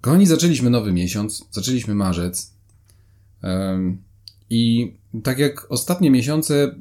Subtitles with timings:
[0.00, 2.54] Kochani, zaczęliśmy nowy miesiąc, zaczęliśmy marzec.
[4.50, 4.92] I
[5.22, 6.74] tak jak ostatnie miesiące,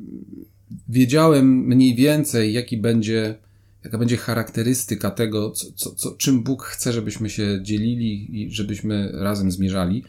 [0.90, 3.36] wiedziałem mniej więcej, jaki będzie,
[3.84, 9.12] jaka będzie charakterystyka tego, co, co, co, czym Bóg chce, żebyśmy się dzielili i żebyśmy
[9.13, 10.04] razem zmierzali.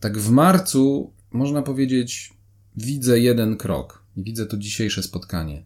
[0.00, 2.32] Tak w marcu, można powiedzieć,
[2.76, 4.02] widzę jeden krok.
[4.16, 5.62] Widzę to dzisiejsze spotkanie.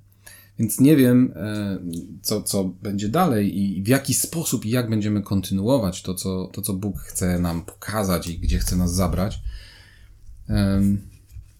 [0.61, 1.79] Więc nie wiem, e,
[2.23, 6.63] co, co będzie dalej i w jaki sposób i jak będziemy kontynuować to co, to,
[6.63, 9.41] co Bóg chce nam pokazać i gdzie chce nas zabrać.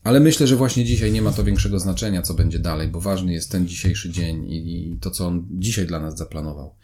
[0.05, 3.33] Ale myślę, że właśnie dzisiaj nie ma to większego znaczenia, co będzie dalej, bo ważny
[3.33, 6.75] jest ten dzisiejszy dzień i to, co On dzisiaj dla nas zaplanował.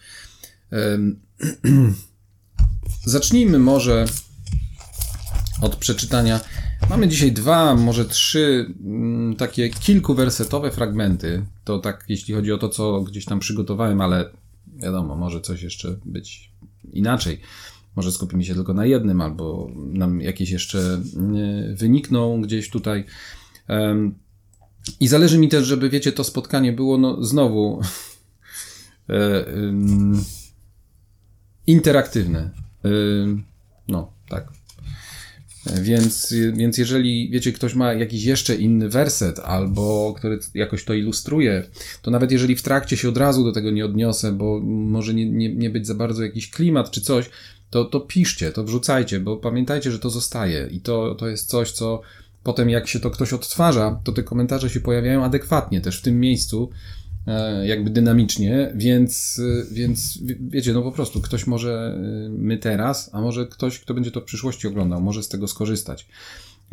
[3.05, 4.05] Zacznijmy może
[5.60, 6.41] od przeczytania
[6.91, 11.47] Mamy dzisiaj dwa, może trzy mm, takie kilkuwersetowe fragmenty.
[11.65, 14.31] To tak, jeśli chodzi o to, co gdzieś tam przygotowałem, ale
[14.77, 16.53] wiadomo, może coś jeszcze być
[16.93, 17.41] inaczej.
[17.97, 21.01] Może skupimy się tylko na jednym, albo nam jakieś jeszcze
[21.75, 23.05] wynikną gdzieś tutaj.
[25.01, 27.80] I zależy mi też, żeby, wiecie, to spotkanie było no, znowu
[29.09, 29.45] e,
[31.66, 32.51] interaktywne.
[33.88, 34.53] No, tak.
[35.75, 41.63] Więc, więc jeżeli, wiecie, ktoś ma jakiś jeszcze inny werset, albo który jakoś to ilustruje,
[42.03, 45.31] to nawet jeżeli w trakcie się od razu do tego nie odniosę, bo może nie,
[45.31, 47.31] nie, nie być za bardzo jakiś klimat czy coś,
[47.71, 51.71] to, to piszcie, to wrzucajcie, bo pamiętajcie, że to zostaje i to, to jest coś,
[51.71, 52.01] co
[52.43, 56.21] potem jak się to ktoś odtwarza, to te komentarze się pojawiają adekwatnie też w tym
[56.21, 56.71] miejscu,
[57.65, 63.21] jakby dynamicznie, więc, e, więc wiecie, no po prostu ktoś może e, my teraz, a
[63.21, 66.09] może ktoś, kto będzie to w przyszłości oglądał, może z tego skorzystać.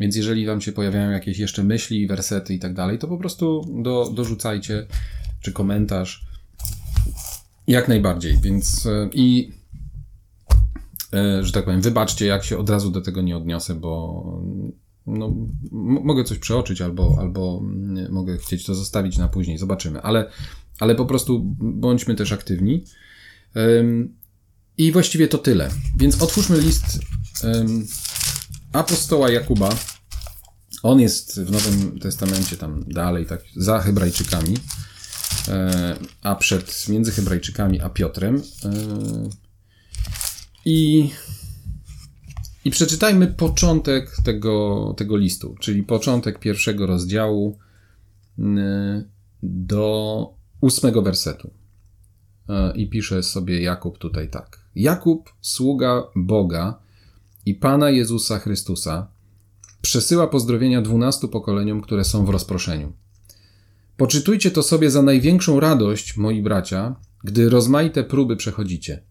[0.00, 3.64] Więc jeżeli wam się pojawiają jakieś jeszcze myśli, wersety i tak dalej, to po prostu
[3.82, 4.86] do, dorzucajcie,
[5.40, 6.26] czy komentarz.
[7.66, 9.52] Jak najbardziej, więc i
[11.40, 14.24] że tak powiem, wybaczcie, jak się od razu do tego nie odniosę, bo
[15.06, 15.34] no,
[16.04, 20.30] mogę coś przeoczyć, albo, albo mm, mogę chcieć to zostawić na później, zobaczymy, ale,
[20.80, 22.84] ale po prostu bądźmy też aktywni.
[24.78, 25.70] I właściwie to tyle.
[25.96, 26.98] Więc otwórzmy list
[28.72, 29.76] apostoła Jakuba.
[30.82, 34.56] On jest w Nowym Testamencie tam dalej, tak za Hebrajczykami,
[35.48, 38.36] e, a przed między Hebrajczykami a Piotrem.
[38.36, 38.70] E,
[40.64, 41.10] I
[42.64, 47.58] i przeczytajmy początek tego, tego listu, czyli początek pierwszego rozdziału
[48.38, 49.04] mm,
[49.42, 51.50] do ósmego wersetu.
[52.48, 54.60] E, I pisze sobie Jakub tutaj tak.
[54.76, 56.78] Jakub, sługa Boga
[57.46, 59.08] i Pana Jezusa Chrystusa,
[59.82, 62.92] przesyła pozdrowienia dwunastu pokoleniom, które są w rozproszeniu.
[63.96, 69.02] Poczytujcie to sobie za największą radość, moi bracia, gdy rozmaite próby przechodzicie,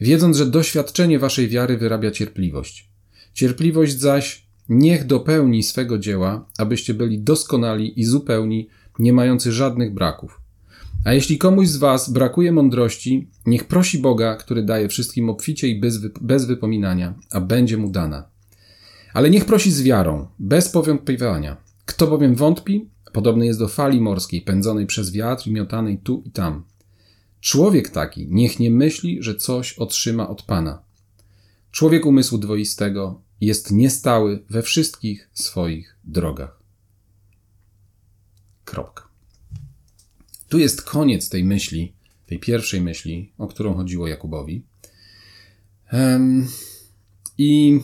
[0.00, 2.95] wiedząc, że doświadczenie waszej wiary wyrabia cierpliwość.
[3.36, 10.40] Cierpliwość zaś niech dopełni swego dzieła, abyście byli doskonali i zupełni, nie mający żadnych braków.
[11.04, 15.80] A jeśli komuś z Was brakuje mądrości, niech prosi Boga, który daje wszystkim obficie i
[15.80, 18.28] bez, bez wypominania, a będzie mu dana.
[19.14, 21.56] Ale niech prosi z wiarą, bez powątpiewania.
[21.84, 26.30] Kto bowiem wątpi, podobny jest do fali morskiej, pędzonej przez wiatr i miotanej tu i
[26.30, 26.64] tam.
[27.40, 30.86] Człowiek taki niech nie myśli, że coś otrzyma od Pana.
[31.70, 36.62] Człowiek umysłu dwoistego jest niestały we wszystkich swoich drogach.
[38.64, 39.08] Kropka.
[40.48, 41.92] Tu jest koniec tej myśli,
[42.26, 44.64] tej pierwszej myśli, o którą chodziło Jakubowi.
[45.92, 46.48] Um,
[47.38, 47.80] I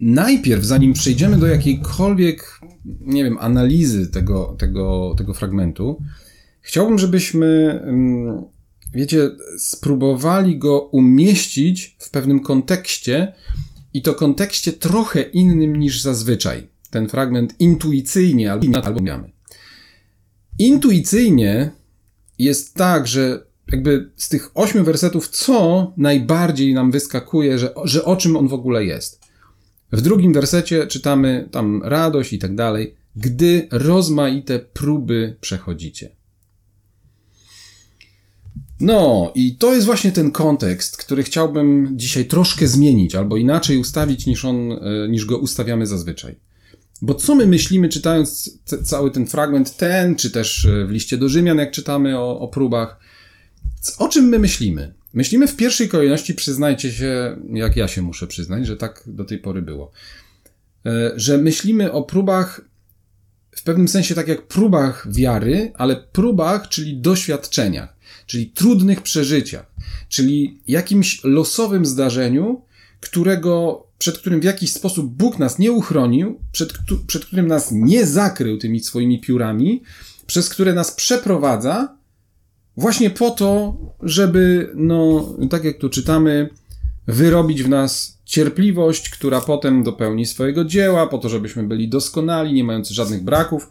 [0.00, 2.60] najpierw, zanim przejdziemy do jakiejkolwiek,
[3.00, 6.02] nie wiem, analizy tego, tego, tego fragmentu,
[6.60, 7.80] chciałbym, żebyśmy
[8.94, 13.32] wiecie, spróbowali go umieścić w pewnym kontekście
[13.94, 16.68] i to kontekście trochę innym niż zazwyczaj.
[16.90, 19.32] Ten fragment intuicyjnie albo, albo miamy.
[20.58, 21.70] Intuicyjnie
[22.38, 28.16] jest tak, że jakby z tych ośmiu wersetów, co najbardziej nam wyskakuje, że, że o
[28.16, 29.20] czym on w ogóle jest.
[29.92, 36.19] W drugim wersecie czytamy tam radość i tak dalej, gdy rozmaite próby przechodzicie.
[38.80, 44.26] No, i to jest właśnie ten kontekst, który chciałbym dzisiaj troszkę zmienić, albo inaczej ustawić
[44.26, 46.36] niż on, e, niż go ustawiamy zazwyczaj.
[47.02, 51.28] Bo co my myślimy, czytając cały ten fragment, ten, czy też e, w liście do
[51.28, 53.00] Rzymian, jak czytamy o, o próbach,
[53.98, 54.94] o czym my myślimy?
[55.12, 59.38] Myślimy w pierwszej kolejności, przyznajcie się, jak ja się muszę przyznać, że tak do tej
[59.38, 59.92] pory było,
[60.86, 62.60] e, że myślimy o próbach
[63.56, 67.99] w pewnym sensie tak jak próbach wiary, ale próbach, czyli doświadczeniach,
[68.30, 69.66] czyli trudnych przeżyciach,
[70.08, 72.62] czyli jakimś losowym zdarzeniu,
[73.00, 76.72] którego, przed którym w jakiś sposób Bóg nas nie uchronił, przed,
[77.06, 79.82] przed którym nas nie zakrył tymi swoimi piórami,
[80.26, 81.96] przez które nas przeprowadza,
[82.76, 86.48] właśnie po to, żeby, no, tak jak tu czytamy,
[87.06, 92.64] wyrobić w nas cierpliwość, która potem dopełni swojego dzieła, po to, żebyśmy byli doskonali, nie
[92.64, 93.70] mający żadnych braków.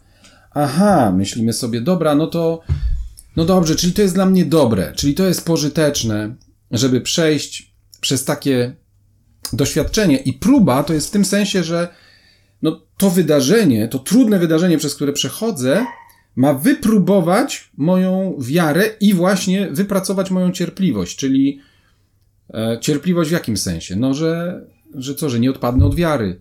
[0.54, 2.60] Aha, myślimy sobie, dobra, no to,
[3.36, 6.34] no dobrze, czyli to jest dla mnie dobre, czyli to jest pożyteczne,
[6.70, 8.74] żeby przejść przez takie
[9.52, 10.16] doświadczenie.
[10.16, 11.88] I próba to jest w tym sensie, że
[12.62, 15.86] no, to wydarzenie, to trudne wydarzenie, przez które przechodzę,
[16.36, 21.60] ma wypróbować moją wiarę i właśnie wypracować moją cierpliwość, czyli
[22.54, 23.96] e, cierpliwość w jakim sensie?
[23.96, 24.60] No, że,
[24.94, 26.40] że co, że nie odpadnę od wiary,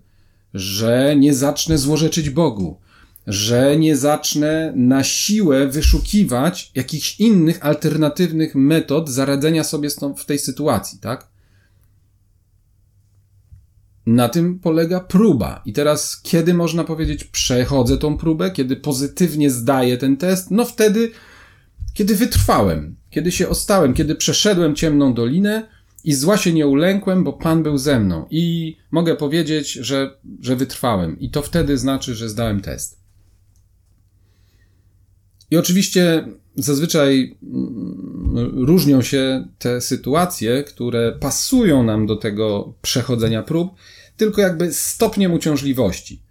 [0.54, 2.80] że nie zacznę złorzeczyć Bogu,
[3.30, 11.00] że nie zacznę na siłę wyszukiwać jakichś innych alternatywnych metod zaradzenia sobie w tej sytuacji,
[11.00, 11.28] tak?
[14.06, 15.62] Na tym polega próba.
[15.66, 20.52] I teraz, kiedy można powiedzieć, przechodzę tą próbę, kiedy pozytywnie zdaję ten test?
[20.52, 21.12] No wtedy,
[21.94, 25.68] kiedy wytrwałem, kiedy się ostałem, kiedy przeszedłem ciemną dolinę
[26.04, 28.26] i zła się nie ulękłem, bo Pan był ze mną.
[28.30, 31.20] I mogę powiedzieć, że, że wytrwałem.
[31.20, 32.99] I to wtedy znaczy, że zdałem test.
[35.52, 43.72] I oczywiście zazwyczaj mm, różnią się te sytuacje, które pasują nam do tego przechodzenia prób,
[44.18, 46.22] tylko jakby stopniem uciążliwości.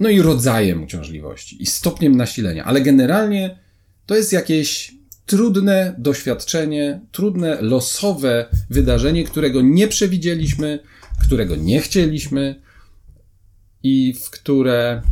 [0.00, 3.58] No i rodzajem uciążliwości i stopniem nasilenia, ale generalnie
[4.06, 4.94] to jest jakieś
[5.26, 10.78] trudne doświadczenie, trudne losowe wydarzenie, którego nie przewidzieliśmy,
[11.26, 12.62] którego nie chcieliśmy
[13.82, 15.02] i w które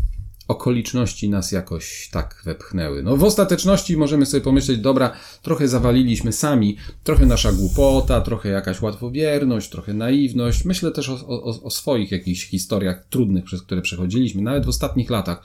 [0.52, 3.02] okoliczności nas jakoś tak wepchnęły.
[3.02, 5.12] No w ostateczności możemy sobie pomyśleć, dobra,
[5.43, 10.64] trochę zawaliliśmy sami, trochę nasza głupota, trochę jakaś łatwowierność, trochę naiwność.
[10.64, 15.10] Myślę też o, o, o swoich jakichś historiach trudnych, przez które przechodziliśmy, nawet w ostatnich
[15.10, 15.43] latach.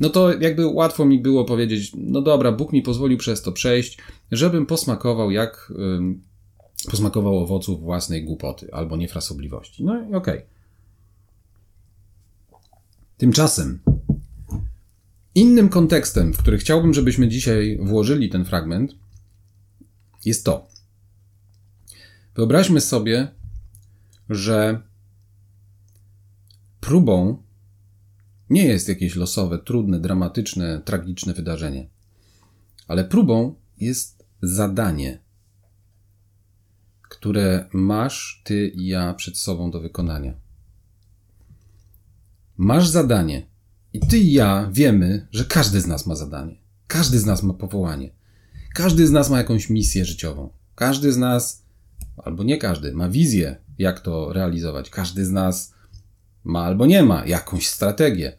[0.00, 3.98] No to jakby łatwo mi było powiedzieć, no dobra, Bóg mi pozwolił przez to przejść,
[4.32, 6.22] żebym posmakował jak ym,
[6.90, 9.84] posmakował owoców własnej głupoty albo niefrasobliwości.
[9.84, 10.18] No i okej.
[10.18, 10.42] Okay.
[13.16, 13.78] Tymczasem
[15.38, 18.94] Innym kontekstem, w który chciałbym, żebyśmy dzisiaj włożyli ten fragment,
[20.24, 20.68] jest to.
[22.34, 23.28] Wyobraźmy sobie,
[24.28, 24.82] że
[26.80, 27.42] próbą
[28.50, 31.88] nie jest jakieś losowe, trudne, dramatyczne, tragiczne wydarzenie,
[32.88, 35.18] ale próbą jest zadanie,
[37.02, 40.34] które masz ty i ja przed sobą do wykonania.
[42.56, 43.46] Masz zadanie,
[43.92, 46.56] i ty i ja wiemy, że każdy z nas ma zadanie.
[46.86, 48.10] Każdy z nas ma powołanie.
[48.74, 50.50] Każdy z nas ma jakąś misję życiową.
[50.74, 51.64] Każdy z nas,
[52.16, 54.90] albo nie każdy, ma wizję, jak to realizować.
[54.90, 55.74] Każdy z nas
[56.44, 58.36] ma albo nie ma jakąś strategię.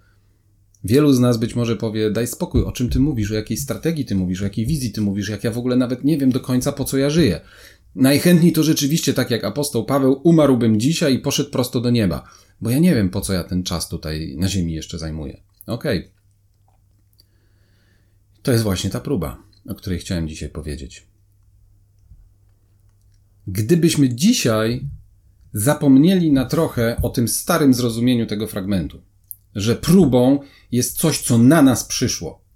[0.84, 4.06] Wielu z nas być może powie: Daj spokój, o czym ty mówisz, o jakiej strategii
[4.06, 6.40] ty mówisz, o jakiej wizji ty mówisz, jak ja w ogóle nawet nie wiem do
[6.40, 7.42] końca po co ja żyję.
[7.96, 12.24] Najchętniej to rzeczywiście, tak jak apostoł Paweł, umarłbym dzisiaj i poszedł prosto do nieba,
[12.62, 15.42] bo ja nie wiem po co ja ten czas tutaj na ziemi jeszcze zajmuję.
[15.66, 16.00] Okej.
[16.00, 16.12] Okay.
[18.42, 21.08] To jest właśnie ta próba, o której chciałem dzisiaj powiedzieć.
[23.48, 24.88] Gdybyśmy dzisiaj
[25.54, 29.02] zapomnieli na trochę o tym starym zrozumieniu tego fragmentu,
[29.56, 30.40] że próbą
[30.72, 32.50] jest coś, co na nas przyszło,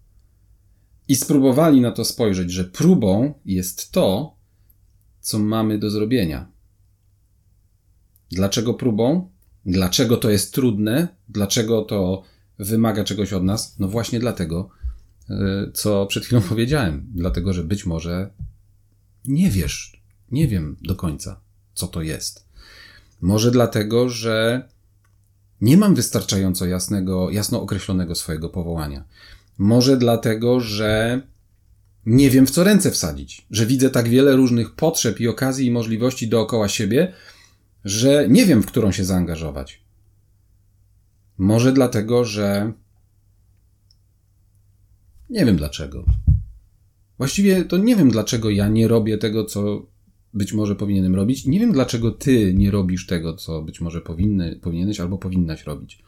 [1.07, 4.35] i spróbowali na to spojrzeć, że próbą jest to,
[5.19, 6.51] co mamy do zrobienia.
[8.31, 9.32] Dlaczego próbą?
[9.65, 11.07] Dlaczego to jest trudne?
[11.29, 12.23] Dlaczego to
[12.59, 13.75] wymaga czegoś od nas?
[13.79, 14.69] No właśnie dlatego,
[15.29, 17.07] e, co przed chwilą powiedziałem.
[17.13, 18.29] Dlatego, że być może
[19.25, 21.39] nie wiesz, nie wiem do końca,
[21.73, 22.45] co to jest.
[23.21, 24.67] Może dlatego, że
[25.61, 29.03] nie mam wystarczająco jasnego, jasno określonego swojego powołania.
[29.57, 31.21] Może dlatego, że
[32.05, 35.71] nie wiem w co ręce wsadzić, że widzę tak wiele różnych potrzeb i okazji i
[35.71, 37.13] możliwości dookoła siebie,
[37.83, 39.83] że nie wiem w którą się zaangażować.
[41.37, 42.73] Może dlatego, że.
[45.29, 46.05] Nie wiem dlaczego.
[47.17, 49.85] Właściwie to nie wiem dlaczego ja nie robię tego, co
[50.33, 51.45] być może powinienem robić.
[51.45, 56.03] Nie wiem dlaczego ty nie robisz tego, co być może powinny, powinieneś albo powinnaś robić.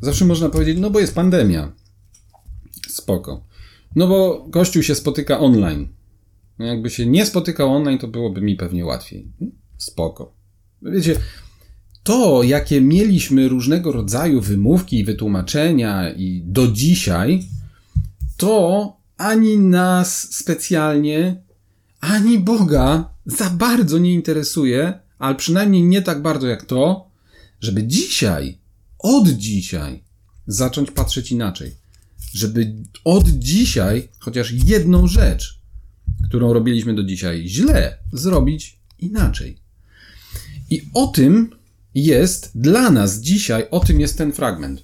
[0.00, 1.72] Zawsze można powiedzieć, no bo jest pandemia.
[2.88, 3.44] Spoko.
[3.96, 5.88] No bo Kościół się spotyka online.
[6.58, 9.32] No jakby się nie spotykał online, to byłoby mi pewnie łatwiej.
[9.78, 10.39] Spoko.
[10.82, 11.16] Wiecie,
[12.02, 17.44] to, jakie mieliśmy różnego rodzaju wymówki i wytłumaczenia i do dzisiaj,
[18.36, 21.42] to ani nas specjalnie,
[22.00, 27.10] ani Boga za bardzo nie interesuje, ale przynajmniej nie tak bardzo jak to,
[27.60, 28.58] żeby dzisiaj,
[28.98, 30.04] od dzisiaj,
[30.46, 31.74] zacząć patrzeć inaczej.
[32.34, 35.60] Żeby od dzisiaj chociaż jedną rzecz,
[36.28, 39.58] którą robiliśmy do dzisiaj źle, zrobić inaczej.
[40.70, 41.50] I o tym
[41.94, 44.82] jest dla nas dzisiaj, o tym jest ten fragment.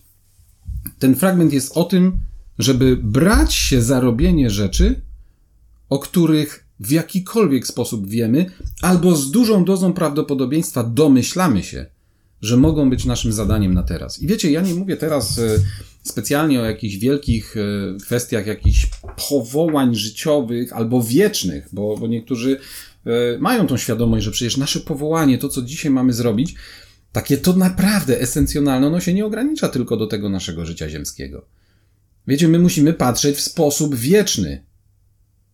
[0.99, 2.19] Ten fragment jest o tym,
[2.59, 5.00] żeby brać się za robienie rzeczy,
[5.88, 8.47] o których w jakikolwiek sposób wiemy,
[8.83, 11.87] albo z dużą dozą prawdopodobieństwa domyślamy się,
[12.43, 14.23] że mogą być naszym zadaniem na teraz.
[14.23, 15.59] I wiecie, ja nie mówię teraz e,
[16.02, 18.87] specjalnie o jakichś wielkich e, kwestiach, jakichś
[19.28, 22.59] powołań życiowych albo wiecznych, bo, bo niektórzy
[23.38, 26.54] mają tą świadomość, że przecież nasze powołanie, to co dzisiaj mamy zrobić,
[27.12, 31.46] takie to naprawdę esencjonalne, ono się nie ogranicza tylko do tego naszego życia ziemskiego.
[32.26, 34.64] Wiecie, my musimy patrzeć w sposób wieczny.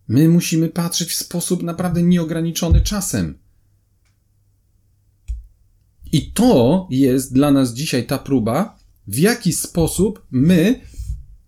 [0.09, 3.39] My musimy patrzeć w sposób naprawdę nieograniczony czasem.
[6.13, 10.81] I to jest dla nas dzisiaj ta próba, w jaki sposób my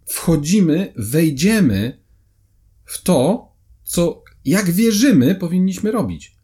[0.06, 1.98] wchodzimy, wejdziemy
[2.84, 3.48] w to,
[3.84, 6.36] co, jak wierzymy, powinniśmy robić.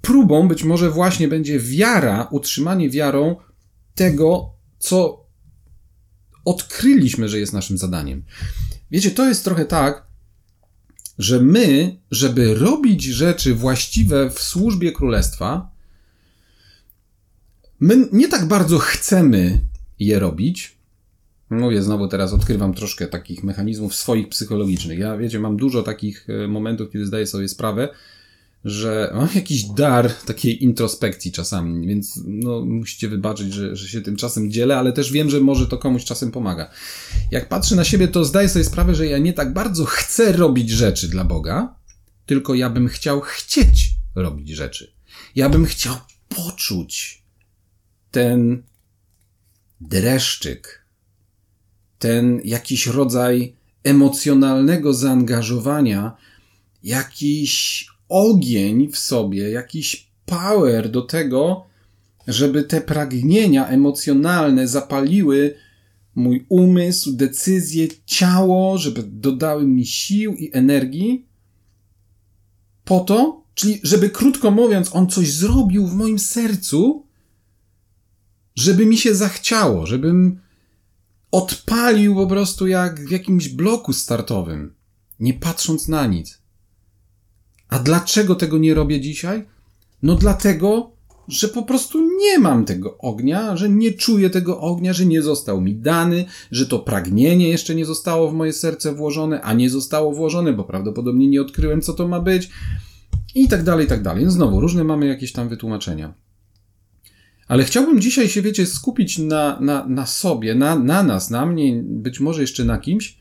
[0.00, 3.36] Próbą być może właśnie będzie wiara, utrzymanie wiarą
[3.94, 5.26] tego, co
[6.44, 8.24] odkryliśmy, że jest naszym zadaniem.
[8.90, 10.06] Wiecie, to jest trochę tak,
[11.18, 15.70] że my, żeby robić rzeczy właściwe w służbie królestwa,
[17.80, 19.60] my nie tak bardzo chcemy
[19.98, 20.75] je robić.
[21.50, 24.98] Mówię znowu teraz, odkrywam troszkę takich mechanizmów swoich psychologicznych.
[24.98, 27.88] Ja, wiecie, mam dużo takich e, momentów, kiedy zdaję sobie sprawę,
[28.64, 34.16] że mam jakiś dar takiej introspekcji czasami, więc no, musicie wybaczyć, że, że się tym
[34.16, 36.70] czasem dzielę, ale też wiem, że może to komuś czasem pomaga.
[37.30, 40.70] Jak patrzę na siebie, to zdaję sobie sprawę, że ja nie tak bardzo chcę robić
[40.70, 41.74] rzeczy dla Boga,
[42.26, 44.92] tylko ja bym chciał chcieć robić rzeczy.
[45.34, 45.96] Ja bym chciał
[46.28, 47.22] poczuć
[48.10, 48.62] ten
[49.80, 50.85] dreszczyk,
[51.98, 56.16] ten jakiś rodzaj emocjonalnego zaangażowania,
[56.82, 61.66] jakiś ogień w sobie, jakiś power do tego,
[62.26, 65.54] żeby te pragnienia emocjonalne zapaliły
[66.14, 71.26] mój umysł, decyzje, ciało, żeby dodały mi sił i energii,
[72.84, 77.06] po to, czyli żeby krótko mówiąc, on coś zrobił w moim sercu,
[78.56, 80.40] żeby mi się zachciało, żebym
[81.30, 84.74] odpalił po prostu jak w jakimś bloku startowym,
[85.20, 86.42] nie patrząc na nic.
[87.68, 89.46] A dlaczego tego nie robię dzisiaj?
[90.02, 90.90] No dlatego,
[91.28, 95.60] że po prostu nie mam tego ognia, że nie czuję tego ognia, że nie został
[95.60, 100.12] mi dany, że to pragnienie jeszcze nie zostało w moje serce włożone, a nie zostało
[100.12, 102.50] włożone, bo prawdopodobnie nie odkryłem, co to ma być.
[103.34, 104.24] I tak dalej, i tak dalej.
[104.24, 106.14] No znowu, różne mamy jakieś tam wytłumaczenia.
[107.48, 111.82] Ale chciałbym dzisiaj się, wiecie, skupić na, na, na sobie, na, na nas, na mnie,
[111.82, 113.18] być może jeszcze na kimś,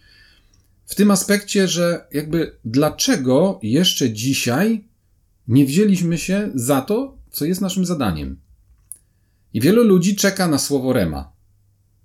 [0.86, 4.88] w tym aspekcie, że jakby dlaczego jeszcze dzisiaj
[5.48, 8.39] nie wzięliśmy się za to, co jest naszym zadaniem.
[9.53, 11.32] I wielu ludzi czeka na słowo rema.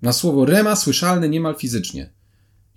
[0.01, 2.09] Na słowo rema słyszalne niemal fizycznie.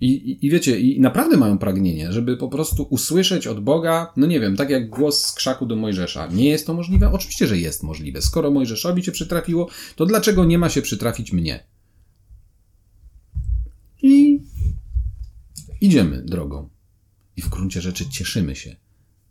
[0.01, 4.39] I, i, wiecie, i naprawdę mają pragnienie, żeby po prostu usłyszeć od Boga, no nie
[4.39, 6.27] wiem, tak jak głos z krzaku do Mojżesza.
[6.27, 7.11] Nie jest to możliwe?
[7.11, 8.21] Oczywiście, że jest możliwe.
[8.21, 11.63] Skoro Mojżeszowi się przytrafiło, to dlaczego nie ma się przytrafić mnie?
[14.01, 14.41] I
[15.81, 16.69] idziemy drogą.
[17.37, 18.75] I w gruncie rzeczy cieszymy się,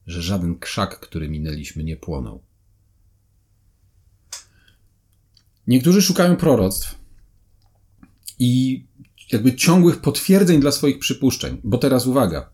[0.07, 2.43] że żaden krzak, który minęliśmy, nie płonął.
[5.67, 6.99] Niektórzy szukają proroctw
[8.39, 8.85] i
[9.33, 11.61] jakby ciągłych potwierdzeń dla swoich przypuszczeń.
[11.65, 12.51] Bo teraz uwaga.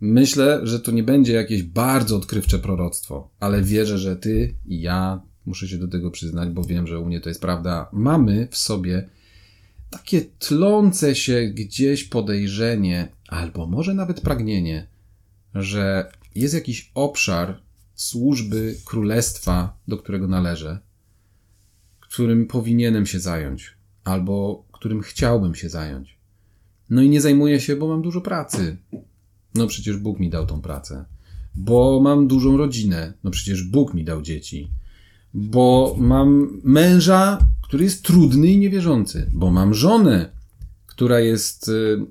[0.00, 5.20] Myślę, że to nie będzie jakieś bardzo odkrywcze proroctwo, ale wierzę, że ty i ja,
[5.46, 8.56] muszę się do tego przyznać, bo wiem, że u mnie to jest prawda, mamy w
[8.56, 9.08] sobie
[9.90, 14.86] takie tlące się gdzieś podejrzenie, albo może nawet pragnienie,
[15.54, 17.60] że jest jakiś obszar
[17.94, 20.78] służby królestwa, do którego należę,
[22.00, 23.74] którym powinienem się zająć,
[24.04, 26.16] albo którym chciałbym się zająć.
[26.90, 28.76] No i nie zajmuję się, bo mam dużo pracy.
[29.54, 31.04] No przecież Bóg mi dał tą pracę.
[31.54, 33.12] Bo mam dużą rodzinę.
[33.24, 34.70] No przecież Bóg mi dał dzieci.
[35.34, 39.30] Bo mam męża, który jest trudny i niewierzący.
[39.34, 40.30] Bo mam żonę,
[40.86, 42.06] która jest y,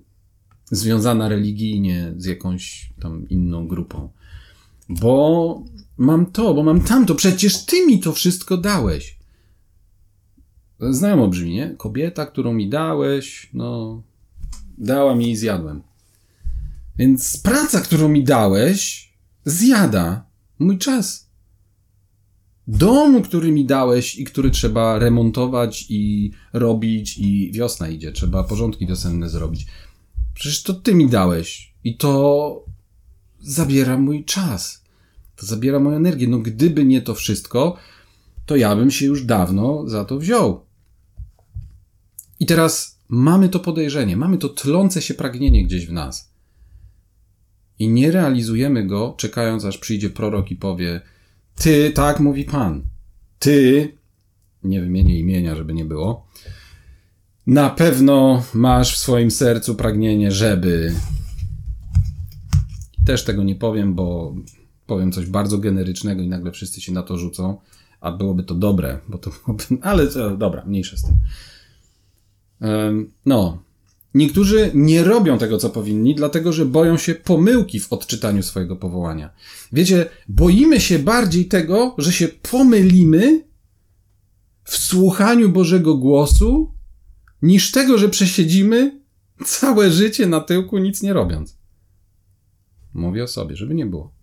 [0.71, 4.09] związana religijnie z jakąś tam inną grupą.
[4.89, 5.63] Bo
[5.97, 7.15] mam to, bo mam tamto.
[7.15, 9.14] Przecież ty mi to wszystko dałeś.
[10.79, 11.75] Znajomo brzmi, nie?
[11.77, 14.01] Kobieta, którą mi dałeś, no,
[14.77, 15.81] dała mi i zjadłem.
[16.97, 19.13] Więc praca, którą mi dałeś,
[19.45, 20.25] zjada
[20.59, 21.29] mój czas.
[22.67, 28.87] Dom, który mi dałeś i który trzeba remontować i robić i wiosna idzie, trzeba porządki
[28.87, 29.65] wiosenne zrobić.
[30.33, 32.65] Przecież to ty mi dałeś i to
[33.39, 34.83] zabiera mój czas.
[35.35, 36.27] To zabiera moją energię.
[36.27, 37.77] No gdyby nie to wszystko,
[38.45, 40.65] to ja bym się już dawno za to wziął.
[42.39, 46.31] I teraz mamy to podejrzenie, mamy to tlące się pragnienie gdzieś w nas.
[47.79, 51.01] I nie realizujemy go, czekając aż przyjdzie prorok i powie:
[51.55, 52.83] Ty, tak mówi Pan,
[53.39, 53.91] ty,
[54.63, 56.27] nie wymienię imienia, żeby nie było,
[57.47, 60.95] na pewno masz w swoim sercu pragnienie, żeby.
[63.05, 64.35] Też tego nie powiem, bo
[64.85, 67.57] powiem coś bardzo generycznego i nagle wszyscy się na to rzucą,
[68.01, 69.63] a byłoby to dobre, bo to byłoby.
[69.89, 71.15] Ale to, dobra, mniejsze z tym.
[73.25, 73.65] No.
[74.13, 79.29] Niektórzy nie robią tego, co powinni, dlatego że boją się pomyłki w odczytaniu swojego powołania.
[79.71, 83.43] Wiecie, boimy się bardziej tego, że się pomylimy
[84.63, 86.71] w słuchaniu Bożego głosu,
[87.41, 89.01] niż tego, że przesiedzimy
[89.45, 91.57] całe życie na tyłku, nic nie robiąc.
[92.93, 94.14] Mówię o sobie, żeby nie było.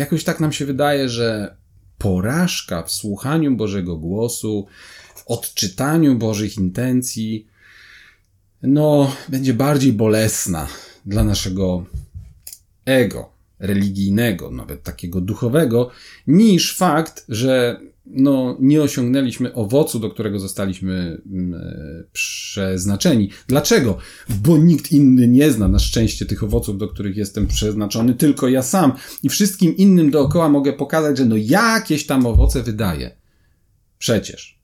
[0.00, 1.56] Jakoś tak nam się wydaje, że
[1.98, 4.66] porażka w słuchaniu Bożego głosu,
[5.14, 7.46] w odczytaniu Bożych intencji,
[8.62, 10.68] no, będzie bardziej bolesna
[11.06, 11.84] dla naszego
[12.84, 15.90] ego religijnego, nawet takiego duchowego,
[16.26, 17.80] niż fakt, że
[18.12, 23.30] no, nie osiągnęliśmy owocu, do którego zostaliśmy mm, e, przeznaczeni.
[23.46, 23.98] Dlaczego?
[24.28, 28.62] Bo nikt inny nie zna na szczęście tych owoców, do których jestem przeznaczony, tylko ja
[28.62, 28.92] sam.
[29.22, 33.16] I wszystkim innym dookoła mogę pokazać, że no jakieś tam owoce wydaje.
[33.98, 34.59] Przecież.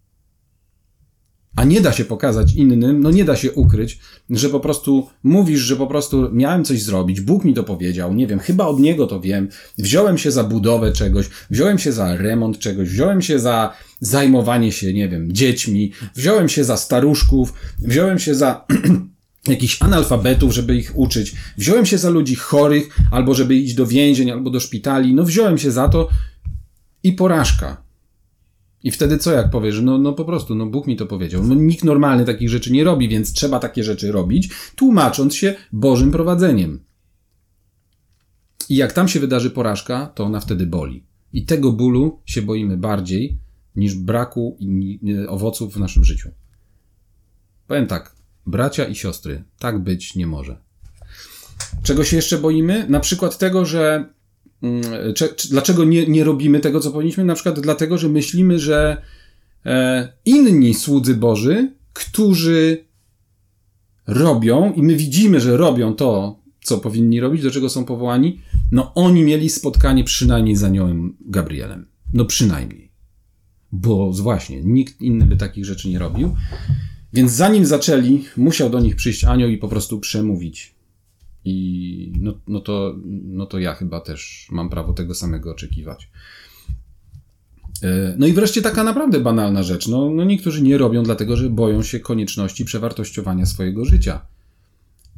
[1.57, 3.99] A nie da się pokazać innym, no nie da się ukryć,
[4.31, 8.27] że po prostu mówisz, że po prostu miałem coś zrobić, Bóg mi to powiedział, nie
[8.27, 9.49] wiem, chyba od Niego to wiem,
[9.79, 14.93] wziąłem się za budowę czegoś, wziąłem się za remont czegoś, wziąłem się za zajmowanie się,
[14.93, 18.67] nie wiem, dziećmi, wziąłem się za staruszków, wziąłem się za
[19.49, 24.31] jakichś analfabetów, żeby ich uczyć, wziąłem się za ludzi chorych, albo żeby iść do więzień,
[24.31, 26.09] albo do szpitali, no wziąłem się za to
[27.03, 27.86] i porażka.
[28.83, 31.45] I wtedy co jak powiesz, no, no po prostu, no Bóg mi to powiedział.
[31.45, 36.11] No nikt normalny takich rzeczy nie robi, więc trzeba takie rzeczy robić, tłumacząc się Bożym
[36.11, 36.85] prowadzeniem.
[38.69, 41.07] I jak tam się wydarzy porażka, to ona wtedy boli.
[41.33, 43.39] I tego bólu się boimy bardziej
[43.77, 44.59] niż braku
[45.29, 46.31] owoców w naszym życiu.
[47.67, 50.59] Powiem tak, bracia i siostry, tak być nie może.
[51.83, 52.87] Czego się jeszcze boimy?
[52.89, 54.15] Na przykład tego, że
[55.15, 57.25] czy, dlaczego nie, nie robimy tego, co powinniśmy?
[57.25, 59.03] Na przykład dlatego, że myślimy, że
[59.67, 62.85] e, inni słudzy Boży, którzy
[64.07, 68.41] robią i my widzimy, że robią to, co powinni robić, do czego są powołani,
[68.73, 71.87] no oni mieli spotkanie przynajmniej z aniołem Gabrielem.
[72.13, 72.91] No przynajmniej.
[73.73, 76.35] Bo właśnie, nikt inny by takich rzeczy nie robił.
[77.13, 80.76] Więc zanim zaczęli, musiał do nich przyjść anioł i po prostu przemówić
[81.47, 86.11] i no, no, to, no to ja chyba też mam prawo tego samego oczekiwać.
[87.83, 89.89] E, no i wreszcie taka naprawdę banalna rzecz.
[89.89, 94.27] No, no niektórzy nie robią dlatego, że boją się konieczności przewartościowania swojego życia.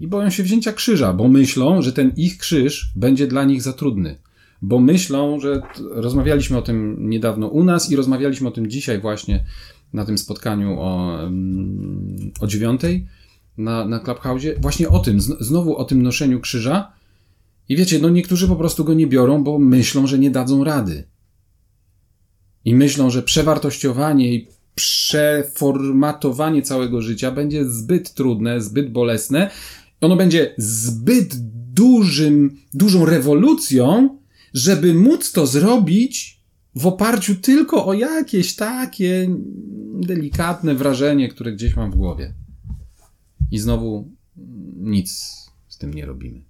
[0.01, 3.73] I boją się wzięcia krzyża, bo myślą, że ten ich krzyż będzie dla nich za
[3.73, 4.19] trudny.
[4.62, 9.45] Bo myślą, że rozmawialiśmy o tym niedawno u nas i rozmawialiśmy o tym dzisiaj właśnie
[9.93, 13.07] na tym spotkaniu o, mm, o dziewiątej,
[13.59, 16.92] na, na Clubhouse, właśnie o tym, znowu o tym noszeniu krzyża.
[17.68, 21.05] I wiecie, no niektórzy po prostu go nie biorą, bo myślą, że nie dadzą rady.
[22.64, 29.51] I myślą, że przewartościowanie i przeformatowanie całego życia będzie zbyt trudne, zbyt bolesne.
[30.01, 31.35] Ono będzie zbyt
[31.75, 34.18] dużym, dużą rewolucją,
[34.55, 36.40] żeby móc to zrobić
[36.75, 39.29] w oparciu tylko o jakieś takie
[39.94, 42.35] delikatne wrażenie, które gdzieś mam w głowie.
[43.50, 44.11] I znowu
[44.76, 45.37] nic
[45.68, 46.48] z tym nie robimy.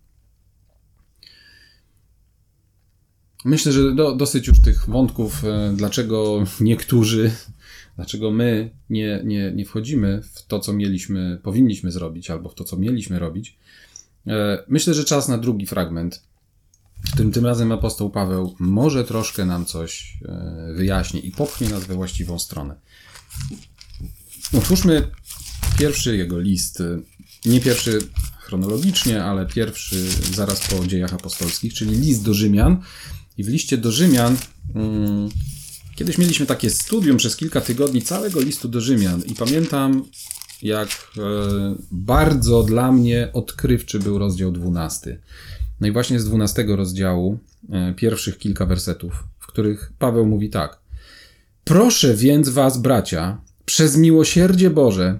[3.45, 7.31] Myślę, że do, dosyć już tych wątków, e, dlaczego niektórzy,
[7.97, 12.65] dlaczego my nie, nie, nie wchodzimy w to, co mieliśmy, powinniśmy zrobić, albo w to,
[12.65, 13.59] co mieliśmy robić.
[14.27, 16.23] E, myślę, że czas na drugi fragment,
[17.09, 21.85] w którym tym razem apostoł Paweł może troszkę nam coś e, wyjaśni i popchnie nas
[21.85, 22.75] we właściwą stronę.
[24.59, 25.11] Otwórzmy
[25.79, 27.03] Pierwszy jego list, y,
[27.47, 27.99] nie pierwszy
[28.41, 32.83] chronologicznie, ale pierwszy zaraz po dziejach apostolskich, czyli list do Rzymian.
[33.39, 34.37] I w liście do Rzymian,
[34.75, 35.29] mm,
[35.99, 40.05] Kiedyś mieliśmy takie studium przez kilka tygodni całego listu do Rzymian i pamiętam,
[40.63, 41.21] jak e,
[41.91, 45.19] bardzo dla mnie odkrywczy był rozdział 12.
[45.81, 47.39] No i właśnie z 12 rozdziału,
[47.71, 50.79] e, pierwszych kilka wersetów, w których Paweł mówi tak.
[51.65, 55.19] Proszę więc was, bracia, przez miłosierdzie Boże,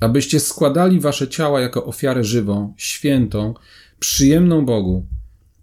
[0.00, 3.54] abyście składali wasze ciała jako ofiarę żywą, świętą,
[3.98, 5.06] przyjemną Bogu.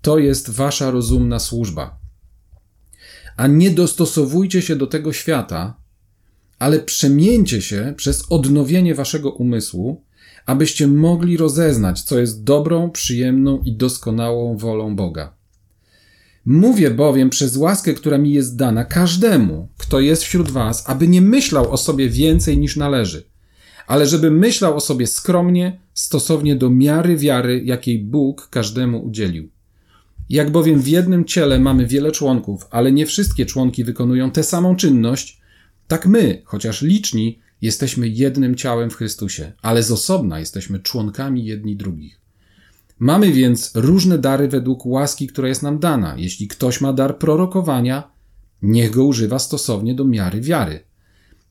[0.02, 2.00] To jest wasza rozumna służba.
[3.38, 5.78] A nie dostosowujcie się do tego świata,
[6.60, 10.04] ale przemieńcie się przez odnowienie waszego umysłu,
[10.46, 15.34] abyście mogli rozeznać, co jest dobrą, przyjemną i doskonałą wolą Boga.
[16.46, 21.22] Mówię bowiem przez łaskę, która mi jest dana każdemu, kto jest wśród was, aby nie
[21.22, 23.24] myślał o sobie więcej niż należy,
[23.88, 29.50] ale żeby myślał o sobie skromnie, stosownie do miary wiary, jakiej Bóg każdemu udzielił.
[30.30, 34.76] Jak bowiem w jednym ciele mamy wiele członków, ale nie wszystkie członki wykonują tę samą
[34.76, 35.42] czynność,
[35.88, 41.76] tak my, chociaż liczni, jesteśmy jednym ciałem w Chrystusie, ale z osobna jesteśmy członkami jedni
[41.76, 42.22] drugich.
[43.00, 46.16] Mamy więc różne dary według łaski, która jest nam dana.
[46.18, 48.12] Jeśli ktoś ma dar prorokowania,
[48.62, 50.80] niech go używa stosownie do miary wiary.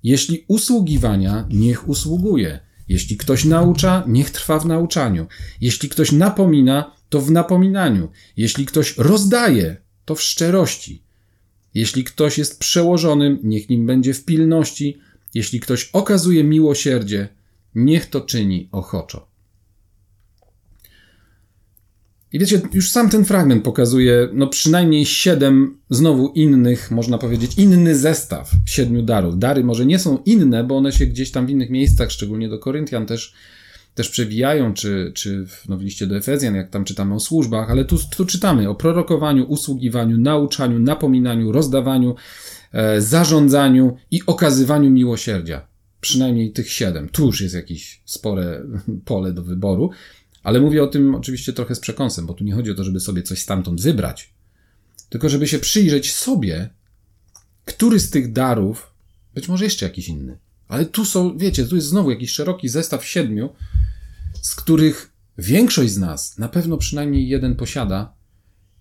[0.04, 2.60] Jeśli usługiwania, niech usługuje.
[2.88, 5.26] Jeśli ktoś naucza, niech trwa w nauczaniu.
[5.60, 8.08] Jeśli ktoś napomina, to w napominaniu.
[8.36, 11.02] Jeśli ktoś rozdaje, to w szczerości.
[11.74, 14.98] Jeśli ktoś jest przełożonym, niech nim będzie w pilności.
[15.34, 17.28] Jeśli ktoś okazuje miłosierdzie,
[17.74, 19.33] niech to czyni ochoczo.
[22.34, 27.96] I wiecie, już sam ten fragment pokazuje, no przynajmniej siedem znowu innych, można powiedzieć, inny
[27.96, 29.38] zestaw siedmiu darów.
[29.38, 32.58] Dary może nie są inne, bo one się gdzieś tam w innych miejscach, szczególnie do
[32.58, 33.34] Koryntian też,
[33.94, 37.70] też przewijają, czy, czy w, no w liście do Efezjan, jak tam czytamy o służbach,
[37.70, 42.14] ale tu, tu czytamy o prorokowaniu, usługiwaniu, nauczaniu, napominaniu, rozdawaniu,
[42.72, 45.66] e, zarządzaniu i okazywaniu miłosierdzia.
[46.00, 47.08] Przynajmniej tych siedem.
[47.08, 48.62] Tu już jest jakieś spore
[49.04, 49.90] pole do wyboru.
[50.44, 53.00] Ale mówię o tym oczywiście trochę z przekąsem, bo tu nie chodzi o to, żeby
[53.00, 54.34] sobie coś stamtąd wybrać,
[55.08, 56.70] tylko żeby się przyjrzeć sobie,
[57.64, 58.94] który z tych darów,
[59.34, 63.06] być może jeszcze jakiś inny, ale tu są, wiecie, tu jest znowu jakiś szeroki zestaw
[63.06, 63.48] siedmiu,
[64.42, 68.14] z których większość z nas na pewno przynajmniej jeden posiada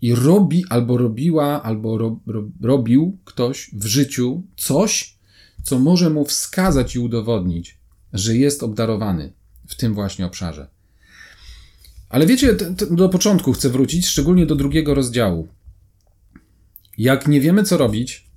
[0.02, 5.17] i robi albo robiła, albo ro, ro, robił ktoś w życiu coś,
[5.63, 7.78] co może mu wskazać i udowodnić,
[8.13, 9.34] że jest obdarowany
[9.67, 10.67] w tym właśnie obszarze.
[12.13, 12.56] Ale wiecie,
[12.91, 15.47] do początku chcę wrócić, szczególnie do drugiego rozdziału.
[16.97, 18.28] Jak nie wiemy, co robić,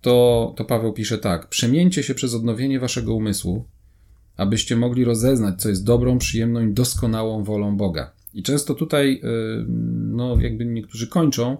[0.00, 3.64] to, to Paweł pisze tak: Przemieńcie się przez odnowienie waszego umysłu,
[4.36, 8.12] abyście mogli rozeznać, co jest dobrą, przyjemną i doskonałą wolą Boga.
[8.34, 9.64] I często tutaj, y,
[10.08, 11.56] no, jakby niektórzy kończą,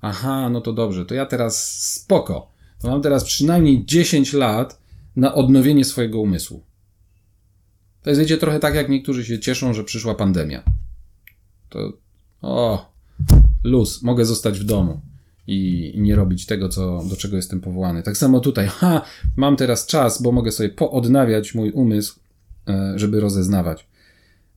[0.00, 2.50] aha, no to dobrze, to ja teraz spoko.
[2.84, 4.80] Mam teraz przynajmniej 10 lat
[5.16, 6.62] na odnowienie swojego umysłu.
[8.04, 10.62] To jest, wiecie, trochę tak, jak niektórzy się cieszą, że przyszła pandemia.
[11.68, 11.92] To,
[12.42, 12.92] o,
[13.64, 15.00] luz, mogę zostać w domu
[15.46, 18.02] i, i, nie robić tego, co, do czego jestem powołany.
[18.02, 19.02] Tak samo tutaj, ha,
[19.36, 22.20] mam teraz czas, bo mogę sobie poodnawiać mój umysł,
[22.68, 23.86] e, żeby rozeznawać.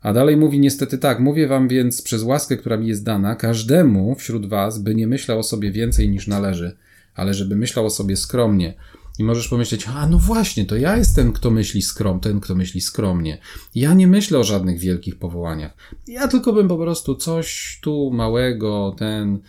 [0.01, 4.15] A dalej mówi niestety tak, mówię wam więc przez łaskę, która mi jest dana, każdemu
[4.15, 6.77] wśród was, by nie myślał o sobie więcej niż należy,
[7.15, 8.73] ale żeby myślał o sobie skromnie,
[9.17, 12.81] i możesz pomyśleć, a no właśnie, to ja jestem, kto myśli skrom, ten, kto myśli
[12.81, 13.37] skromnie.
[13.75, 15.77] Ja nie myślę o żadnych wielkich powołaniach.
[16.07, 19.39] Ja tylko bym po prostu coś tu małego, ten.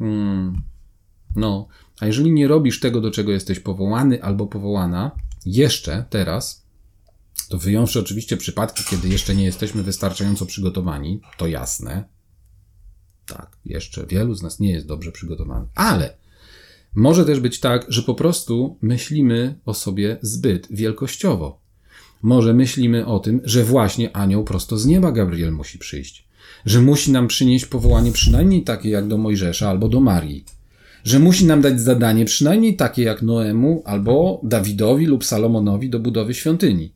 [0.00, 0.62] Mm,
[1.36, 1.68] no,
[2.00, 5.10] a jeżeli nie robisz tego, do czego jesteś powołany albo powołana,
[5.46, 6.66] jeszcze teraz,
[7.48, 12.04] to wyjąwszy oczywiście przypadki, kiedy jeszcze nie jesteśmy wystarczająco przygotowani, to jasne.
[13.26, 16.21] Tak, jeszcze wielu z nas nie jest dobrze przygotowanych, ale
[16.94, 21.60] może też być tak, że po prostu myślimy o sobie zbyt wielkościowo.
[22.22, 26.28] Może myślimy o tym, że właśnie anioł prosto z nieba Gabriel musi przyjść.
[26.64, 30.44] Że musi nam przynieść powołanie przynajmniej takie jak do Mojżesza albo do Marii.
[31.04, 36.34] Że musi nam dać zadanie przynajmniej takie jak Noemu albo Dawidowi lub Salomonowi do budowy
[36.34, 36.92] świątyni.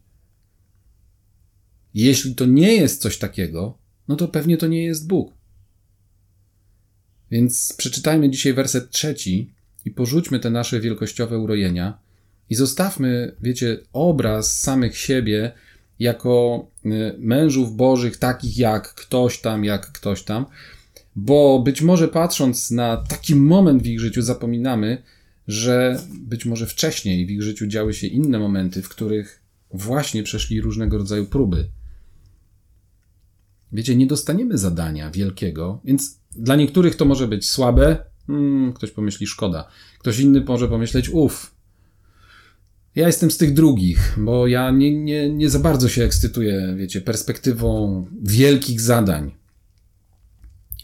[1.95, 3.79] Jeśli to nie jest coś takiego,
[4.09, 5.33] no to pewnie to nie jest Bóg.
[7.31, 9.56] Więc przeczytajmy dzisiaj werset trzeci
[9.87, 11.99] i porzućmy te nasze wielkościowe urojenia
[12.51, 15.53] i zostawmy, wiecie, obraz samych siebie
[15.99, 20.47] jako y, mężów bożych, takich jak ktoś tam, jak ktoś tam,
[21.17, 25.03] bo być może patrząc na taki moment w ich życiu, zapominamy,
[25.49, 30.61] że być może wcześniej w ich życiu działy się inne momenty, w których właśnie przeszli
[30.61, 31.69] różnego rodzaju próby.
[33.73, 39.27] Wiecie, nie dostaniemy zadania wielkiego, więc dla niektórych to może być słabe, Hmm, ktoś pomyśli
[39.27, 39.69] szkoda.
[39.99, 41.57] Ktoś inny może pomyśleć, uff,
[42.97, 47.01] ja jestem z tych drugich, bo ja nie, nie, nie za bardzo się ekscytuję, wiecie,
[47.01, 49.35] perspektywą wielkich zadań.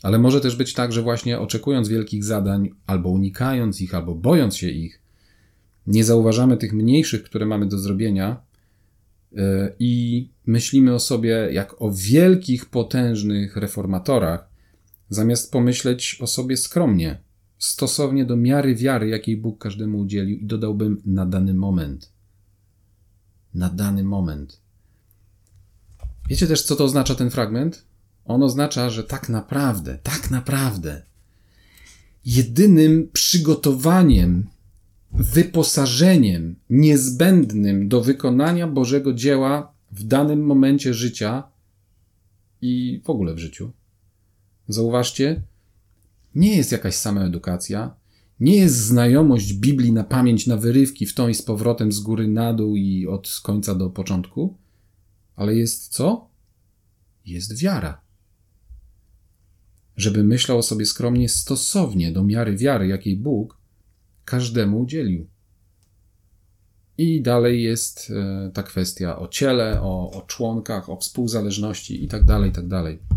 [0.02, 4.56] Ale może też być tak, że właśnie oczekując wielkich zadań, albo unikając ich, albo bojąc
[4.56, 5.00] się ich,
[5.86, 8.42] nie zauważamy tych mniejszych, które mamy do zrobienia
[9.36, 14.48] e, i myślimy o sobie jak o wielkich, potężnych reformatorach,
[15.08, 17.18] zamiast pomyśleć o sobie skromnie,
[17.62, 22.12] stosownie do miary wiary, jakiej Bóg każdemu udzielił, i dodałbym na dany moment.
[23.54, 24.60] Na dany moment.
[26.28, 27.84] Wiecie też, co to oznacza ten fragment?
[28.24, 31.02] On oznacza, że tak naprawdę, tak naprawdę,
[32.24, 34.46] jedynym przygotowaniem,
[35.12, 41.44] wyposażeniem niezbędnym do wykonania Bożego dzieła w danym momencie życia
[42.60, 43.72] i w ogóle w życiu.
[44.68, 45.42] Zauważcie,
[46.34, 47.94] nie jest jakaś sama edukacja,
[48.40, 52.28] nie jest znajomość Biblii na pamięć, na wyrywki w tą i z powrotem z góry
[52.28, 54.56] na dół i od końca do początku,
[55.36, 56.28] ale jest co?
[57.26, 58.00] Jest wiara.
[59.96, 63.58] Żeby myślał o sobie skromnie stosownie do miary wiary, jakiej Bóg
[64.24, 65.26] każdemu udzielił.
[66.98, 72.44] I dalej jest e, ta kwestia o ciele, o, o członkach, o współzależności itd., tak
[72.44, 72.82] itd.
[72.82, 73.16] Tak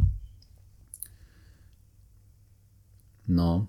[3.27, 3.67] no.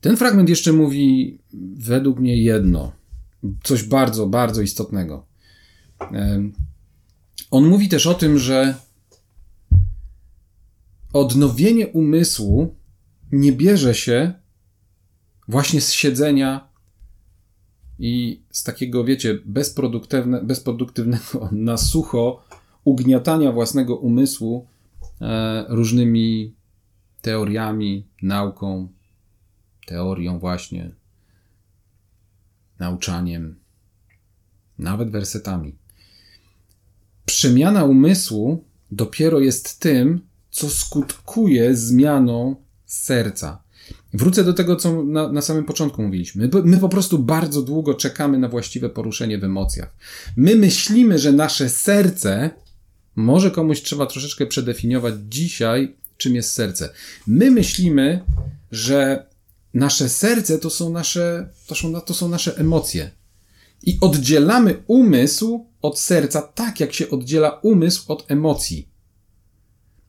[0.00, 1.38] Ten fragment jeszcze mówi
[1.76, 2.92] według mnie jedno,
[3.62, 5.26] coś bardzo, bardzo istotnego.
[7.50, 8.74] On mówi też o tym, że
[11.12, 12.74] odnowienie umysłu
[13.32, 14.32] nie bierze się
[15.48, 16.68] właśnie z siedzenia
[17.98, 22.42] i z takiego, wiecie, bezproduktywne, bezproduktywnego na sucho
[22.84, 24.66] ugniatania własnego umysłu
[25.20, 26.54] e, różnymi
[27.20, 28.88] teoriami, nauką,
[29.86, 30.90] teorią właśnie,
[32.78, 33.56] nauczaniem,
[34.78, 35.74] nawet wersetami.
[37.26, 43.62] Przemiana umysłu dopiero jest tym, co skutkuje zmianą serca.
[44.14, 46.48] Wrócę do tego, co na, na samym początku mówiliśmy.
[46.54, 49.94] My, my, po prostu bardzo długo czekamy na właściwe poruszenie w emocjach.
[50.36, 52.50] My myślimy, że nasze serce,
[53.16, 56.90] może komuś trzeba troszeczkę przedefiniować dzisiaj, czym jest serce.
[57.26, 58.24] My myślimy,
[58.70, 59.26] że
[59.74, 63.10] nasze serce to są nasze, to są, to są nasze emocje.
[63.82, 68.88] I oddzielamy umysł od serca tak, jak się oddziela umysł od emocji.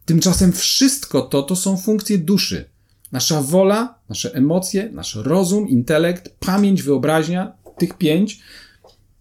[0.06, 2.70] Tymczasem wszystko to to są funkcje duszy.
[3.12, 8.40] Nasza wola, nasze emocje, nasz rozum, intelekt, pamięć, wyobraźnia, tych pięć.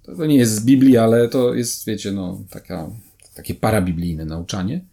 [0.02, 2.90] To, nie jest z Biblii, ale to jest, wiecie, no, taka,
[3.34, 4.84] takie parabiblijne nauczanie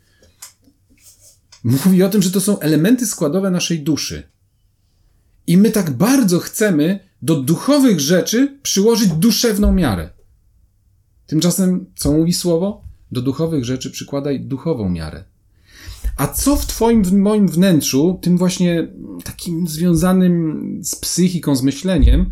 [1.66, 4.24] mówi o tym, że to są elementy składowe naszej duszy.
[5.48, 10.10] I my tak bardzo chcemy do duchowych rzeczy przyłożyć duszewną miarę.
[11.28, 12.84] Tymczasem, co mówi słowo?
[13.12, 15.24] Do duchowych rzeczy przykładaj duchową miarę.
[16.18, 18.88] A co w Twoim, w moim wnętrzu, tym właśnie
[19.24, 22.32] takim związanym z psychiką, z myśleniem,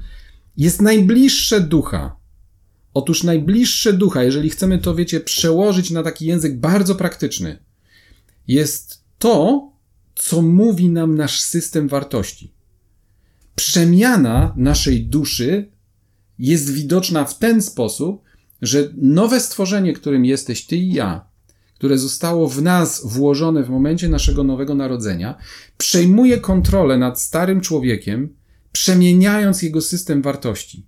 [0.57, 2.15] jest najbliższe ducha?
[2.93, 7.59] Otóż najbliższe ducha, jeżeli chcemy to, wiecie, przełożyć na taki język bardzo praktyczny,
[8.47, 9.71] jest to,
[10.15, 12.53] co mówi nam nasz system wartości.
[13.55, 15.71] Przemiana naszej duszy
[16.39, 18.21] jest widoczna w ten sposób,
[18.61, 21.25] że nowe stworzenie, którym jesteś ty i ja,
[21.75, 25.37] które zostało w nas włożone w momencie naszego nowego narodzenia,
[25.77, 28.35] przejmuje kontrolę nad starym człowiekiem,
[28.71, 30.85] przemieniając jego system wartości.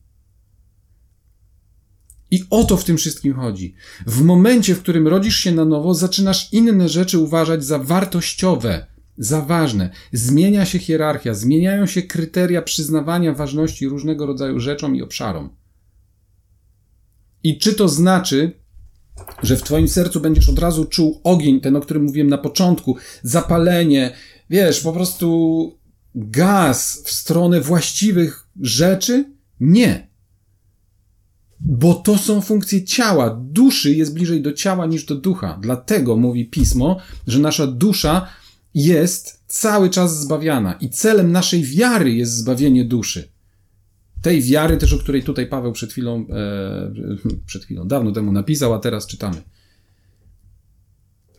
[2.36, 3.76] I o to w tym wszystkim chodzi.
[4.08, 8.86] W momencie, w którym rodzisz się na nowo, zaczynasz inne rzeczy uważać za wartościowe,
[9.18, 9.90] za ważne.
[10.14, 15.50] Zmienia się hierarchia, zmieniają się kryteria przyznawania ważności różnego rodzaju rzeczom i obszarom.
[17.44, 18.52] I czy to znaczy,
[19.44, 22.98] że w Twoim sercu będziesz od razu czuł ogień, ten, o którym mówiłem na początku,
[23.24, 24.14] zapalenie,
[24.50, 25.80] wiesz, po prostu
[26.16, 29.26] gaz w stronę właściwych rzeczy?
[29.60, 30.15] Nie.
[31.60, 33.42] Bo to są funkcje ciała.
[33.42, 35.60] Duszy jest bliżej do ciała niż do ducha.
[35.62, 38.28] Dlatego mówi pismo, że nasza dusza
[38.74, 43.30] jest cały czas zbawiana i celem naszej wiary jest zbawienie duszy.
[44.22, 46.92] Tej wiary też, o której tutaj Paweł przed chwilą, e,
[47.46, 49.42] przed chwilą, dawno temu napisał, a teraz czytamy.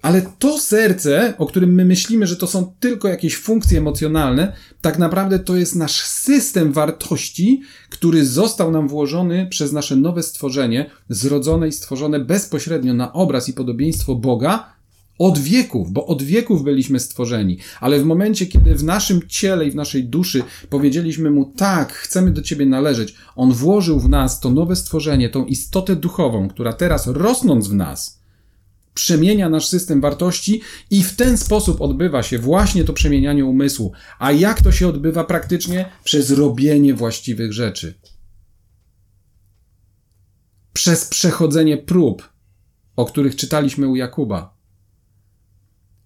[0.07, 4.99] Ale to serce, o którym my myślimy, że to są tylko jakieś funkcje emocjonalne, tak
[4.99, 11.69] naprawdę to jest nasz system wartości, który został nam włożony przez nasze nowe stworzenie, zrodzone
[11.69, 14.77] i stworzone bezpośrednio na obraz i podobieństwo Boga,
[15.19, 19.71] Od wieków, bo od wieków byliśmy stworzeni, ale w momencie, kiedy w naszym ciele i
[19.71, 24.51] w naszej duszy powiedzieliśmy mu tak, chcemy do ciebie należeć, on włożył w nas to
[24.51, 28.21] nowe stworzenie, tą istotę duchową, która teraz rosnąc w nas,
[28.97, 33.93] przemienia nasz system wartości i w ten sposób odbywa się właśnie to przemienianie umysłu.
[34.19, 35.89] A jak to się odbywa praktycznie?
[36.05, 37.95] Przez robienie właściwych rzeczy.
[40.73, 42.29] Przez przechodzenie prób,
[42.97, 44.57] o których czytaliśmy u Jakuba.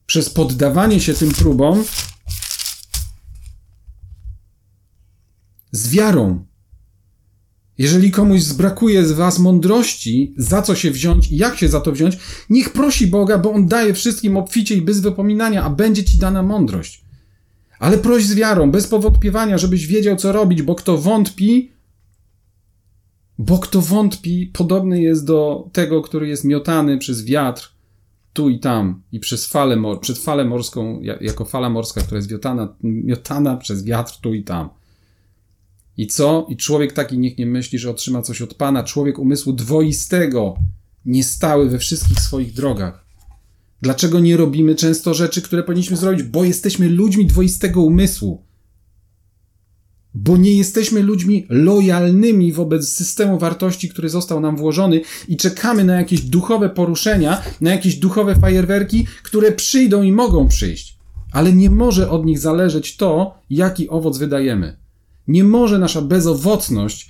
[0.07, 1.85] Przez poddawanie się tym próbom
[5.73, 6.47] z wiarą,
[7.81, 11.93] jeżeli komuś zbrakuje z was mądrości, za co się wziąć i jak się za to
[11.93, 12.19] wziąć,
[12.51, 16.43] niech prosi Boga, bo On daje wszystkim obficie i bez wypominania, a będzie ci dana
[16.43, 17.05] mądrość.
[17.79, 21.73] Ale proś z wiarą, bez powątpiewania, żebyś wiedział, co robić, bo kto wątpi,
[23.39, 27.73] bo kto wątpi, podobny jest do tego, który jest miotany przez wiatr
[28.33, 32.31] tu i tam i przez falę, mor przed falę morską, jako fala morska, która jest
[32.31, 34.80] miotana, miotana przez wiatr tu i tam.
[36.01, 36.47] I co?
[36.49, 38.85] I człowiek taki niech nie myśli, że otrzyma coś od Pana.
[38.85, 40.55] Człowiek umysłu dwoistego,
[41.07, 43.05] niestały we wszystkich swoich drogach.
[43.83, 46.23] Dlaczego nie robimy często rzeczy, które powinniśmy zrobić?
[46.23, 48.43] Bo jesteśmy ludźmi dwoistego umysłu.
[50.15, 55.95] Bo nie jesteśmy ludźmi lojalnymi wobec systemu wartości, który został nam włożony i czekamy na
[55.95, 60.99] jakieś duchowe poruszenia, na jakieś duchowe fajerwerki, które przyjdą i mogą przyjść.
[61.33, 64.81] Ale nie może od nich zależeć to, jaki owoc wydajemy.
[65.31, 67.09] Nie może nasza bezowocność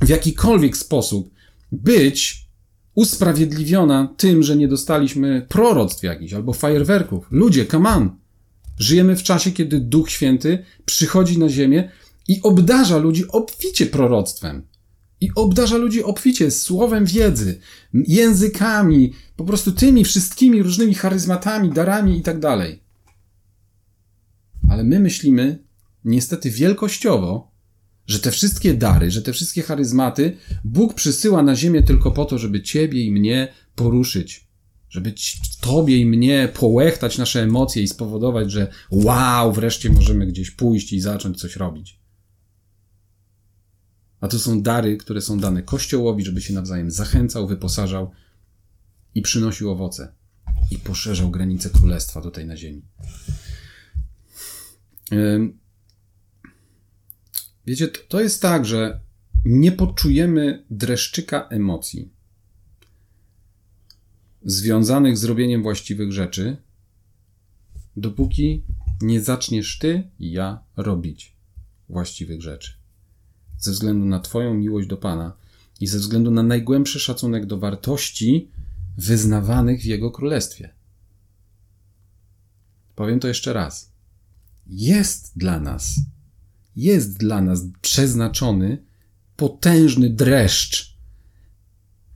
[0.00, 1.30] w jakikolwiek sposób
[1.72, 2.48] być
[2.94, 7.26] usprawiedliwiona tym, że nie dostaliśmy proroctw jakichś albo fajerwerków.
[7.30, 8.16] Ludzie, come on!
[8.78, 11.90] Żyjemy w czasie, kiedy Duch Święty przychodzi na ziemię
[12.28, 14.66] i obdarza ludzi obficie proroctwem.
[15.20, 17.60] I obdarza ludzi obficie słowem wiedzy,
[17.92, 22.82] językami, po prostu tymi wszystkimi różnymi charyzmatami, darami i tak dalej.
[24.68, 25.63] Ale my myślimy,
[26.04, 27.54] niestety wielkościowo,
[28.06, 32.38] że te wszystkie dary, że te wszystkie charyzmaty Bóg przysyła na ziemię tylko po to,
[32.38, 34.48] żeby ciebie i mnie poruszyć.
[34.88, 35.14] Żeby
[35.60, 41.00] tobie i mnie połechtać nasze emocje i spowodować, że wow, wreszcie możemy gdzieś pójść i
[41.00, 42.00] zacząć coś robić.
[44.20, 48.10] A to są dary, które są dane Kościołowi, żeby się nawzajem zachęcał, wyposażał
[49.14, 50.12] i przynosił owoce.
[50.70, 52.82] I poszerzał granice królestwa tutaj na ziemi.
[57.66, 59.00] Wiecie, to jest tak, że
[59.44, 62.14] nie poczujemy dreszczyka emocji
[64.44, 66.56] związanych z robieniem właściwych rzeczy,
[67.96, 68.62] dopóki
[69.00, 71.36] nie zaczniesz ty i ja robić
[71.88, 72.72] właściwych rzeczy.
[73.58, 75.36] Ze względu na Twoją miłość do Pana
[75.80, 78.50] i ze względu na najgłębszy szacunek do wartości
[78.98, 80.74] wyznawanych w Jego królestwie.
[82.94, 83.92] Powiem to jeszcze raz.
[84.66, 86.00] Jest dla nas
[86.76, 88.84] jest dla nas przeznaczony
[89.36, 90.96] potężny dreszcz,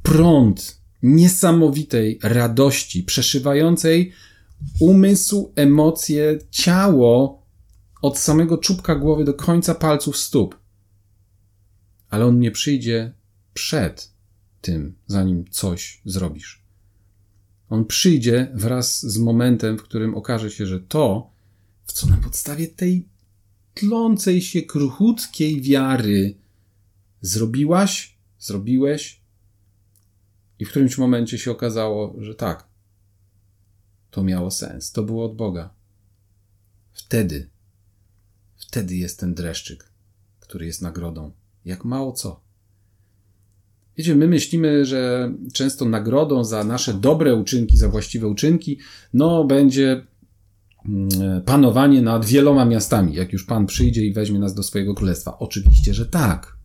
[0.02, 4.12] prąd niesamowitej radości, przeszywającej
[4.80, 7.42] umysł, emocje, ciało
[8.02, 10.58] od samego czubka głowy do końca palców stóp.
[12.10, 13.12] Ale on nie przyjdzie
[13.54, 14.12] przed
[14.60, 16.62] tym, zanim coś zrobisz.
[17.70, 21.30] On przyjdzie wraz z momentem, w którym okaże się, że to,
[21.84, 23.08] w co na podstawie tej
[23.78, 26.34] tlącej się kruchutkiej wiary
[27.20, 29.20] zrobiłaś, zrobiłeś
[30.58, 32.68] i w którymś momencie się okazało, że tak,
[34.10, 35.74] to miało sens, to było od Boga.
[36.92, 37.48] Wtedy,
[38.56, 39.92] wtedy jest ten dreszczyk,
[40.40, 41.32] który jest nagrodą.
[41.64, 42.40] Jak mało co.
[43.96, 48.78] Wiecie, my myślimy, że często nagrodą za nasze dobre uczynki, za właściwe uczynki,
[49.12, 50.06] no będzie
[51.44, 55.38] panowanie nad wieloma miastami, jak już Pan przyjdzie i weźmie nas do swojego królestwa.
[55.38, 56.56] Oczywiście, że tak.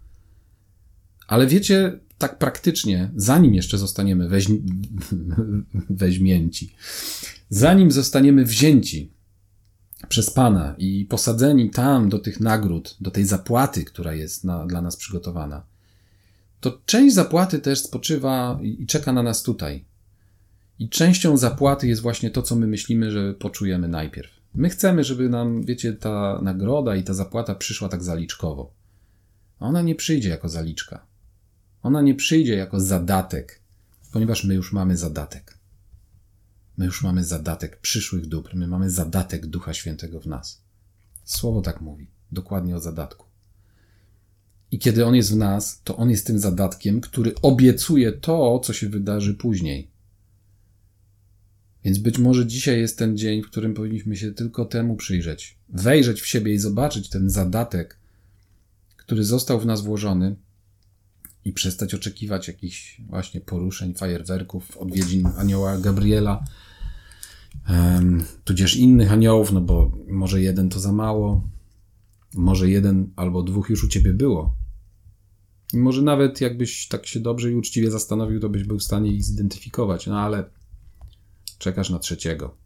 [1.28, 4.48] Ale wiecie, tak praktycznie, zanim jeszcze zostaniemy weź...
[5.90, 6.76] weźmięci,
[7.50, 9.12] zanim zostaniemy wzięci
[10.10, 14.82] przez Pana i posadzeni tam do tych nagród, do tej zapłaty, która jest na, dla
[14.82, 15.64] nas przygotowana,
[16.60, 19.86] to część zapłaty też spoczywa i czeka na nas tutaj,
[20.80, 24.32] i częścią zapłaty jest właśnie to, co my myślimy, że poczujemy najpierw.
[24.56, 28.74] My chcemy, żeby nam, wiecie, ta nagroda i ta zapłata przyszła tak zaliczkowo.
[29.60, 31.06] Ona nie przyjdzie jako zaliczka.
[31.84, 33.62] Ona nie przyjdzie jako zadatek,
[34.12, 35.58] ponieważ my już mamy zadatek.
[36.78, 40.62] My już mamy zadatek przyszłych dóbr, my mamy zadatek Ducha Świętego w nas.
[41.24, 43.26] Słowo tak mówi, dokładnie o zadatku.
[44.72, 48.74] I kiedy on jest w nas, to on jest tym zadatkiem, który obiecuje to, co
[48.74, 49.93] się wydarzy później.
[51.86, 56.22] Więc być może dzisiaj jest ten dzień, w którym powinniśmy się tylko temu przyjrzeć, wejrzeć
[56.22, 58.00] w siebie i zobaczyć ten zadatek,
[58.98, 60.36] który został w nas włożony
[61.46, 66.44] i przestać oczekiwać jakichś właśnie poruszeń, fajerwerków, odwiedzin anioła Gabriela,
[68.44, 71.48] tudzież innych aniołów, no bo może jeden to za mało,
[72.34, 74.56] może jeden albo dwóch już u ciebie było.
[75.74, 79.12] I może nawet jakbyś tak się dobrze i uczciwie zastanowił, to byś był w stanie
[79.12, 80.46] ich zidentyfikować, no ale
[81.64, 82.58] czekasz na trzeciego,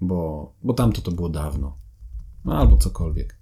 [0.00, 1.78] bo, bo tamto to było dawno,
[2.44, 3.36] no albo cokolwiek.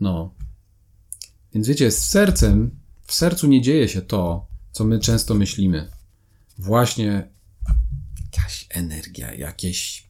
[0.00, 0.34] No.
[1.52, 5.90] Więc wiecie, z sercem, w sercu nie dzieje się to, co my często myślimy.
[6.58, 7.28] Właśnie
[8.24, 10.08] jakaś energia, jakieś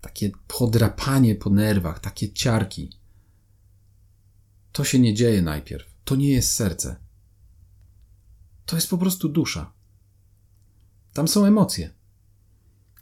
[0.00, 2.90] takie podrapanie po nerwach, takie ciarki.
[4.72, 5.96] To się nie dzieje najpierw.
[6.04, 7.05] To nie jest serce.
[8.66, 9.72] To jest po prostu dusza.
[11.12, 11.90] Tam są emocje.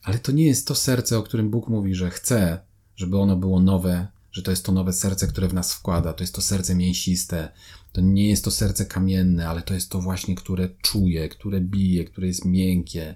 [0.03, 2.61] Ale to nie jest to serce, o którym Bóg mówi, że chce,
[2.97, 6.13] żeby ono było nowe, że to jest to nowe serce, które w nas wkłada.
[6.13, 7.49] To jest to serce mięsiste.
[7.93, 12.05] To nie jest to serce kamienne, ale to jest to właśnie, które czuje, które bije,
[12.05, 13.15] które jest miękkie,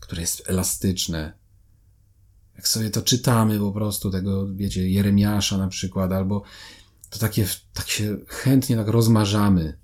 [0.00, 1.32] które jest elastyczne.
[2.56, 6.42] Jak sobie to czytamy po prostu, tego, wiecie, Jeremiasza na przykład, albo
[7.10, 9.78] to takie, tak się chętnie tak rozmarzamy.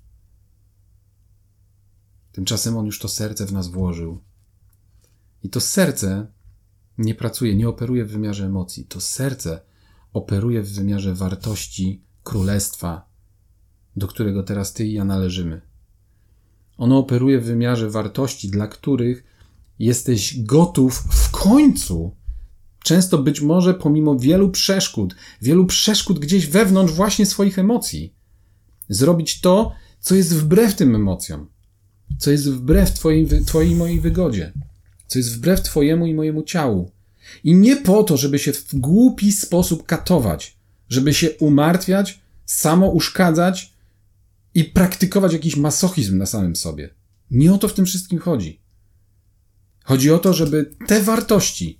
[2.33, 4.23] Tymczasem on już to serce w nas włożył.
[5.43, 6.27] I to serce
[6.97, 8.85] nie pracuje, nie operuje w wymiarze emocji.
[8.85, 9.61] To serce
[10.13, 13.09] operuje w wymiarze wartości królestwa,
[13.95, 15.61] do którego teraz ty i ja należymy.
[16.77, 19.23] Ono operuje w wymiarze wartości, dla których
[19.79, 22.15] jesteś gotów w końcu,
[22.83, 28.15] często być może pomimo wielu przeszkód, wielu przeszkód gdzieś wewnątrz właśnie swoich emocji,
[28.89, 31.52] zrobić to, co jest wbrew tym emocjom,
[32.19, 34.53] co jest wbrew twojej, twojej i mojej wygodzie,
[35.07, 36.91] co jest wbrew Twojemu i mojemu ciału,
[37.43, 40.57] i nie po to, żeby się w głupi sposób katować,
[40.89, 43.73] żeby się umartwiać, samo uszkadzać
[44.53, 46.89] i praktykować jakiś masochizm na samym sobie.
[47.31, 48.59] Nie o to w tym wszystkim chodzi.
[49.83, 51.79] Chodzi o to, żeby te wartości,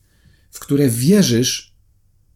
[0.51, 1.73] w które wierzysz,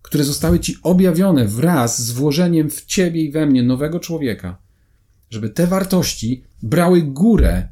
[0.01, 4.57] które zostały ci objawione wraz z włożeniem w ciebie i we mnie nowego człowieka,
[5.29, 7.69] żeby te wartości brały górę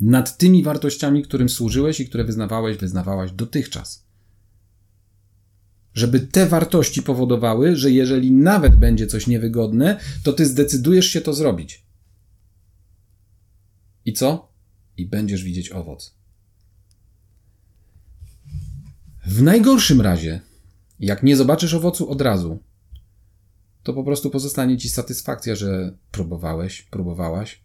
[0.00, 4.06] nad tymi wartościami, którym służyłeś i które wyznawałeś, wyznawałaś dotychczas
[5.96, 11.34] żeby te wartości powodowały, że jeżeli nawet będzie coś niewygodne, to ty zdecydujesz się to
[11.34, 11.84] zrobić.
[14.04, 14.52] I co?
[14.96, 16.14] I będziesz widzieć owoc.
[19.26, 20.40] W najgorszym razie,
[21.00, 22.58] jak nie zobaczysz owocu od razu,
[23.82, 27.60] to po prostu pozostanie ci satysfakcja, że próbowałeś, próbowałaś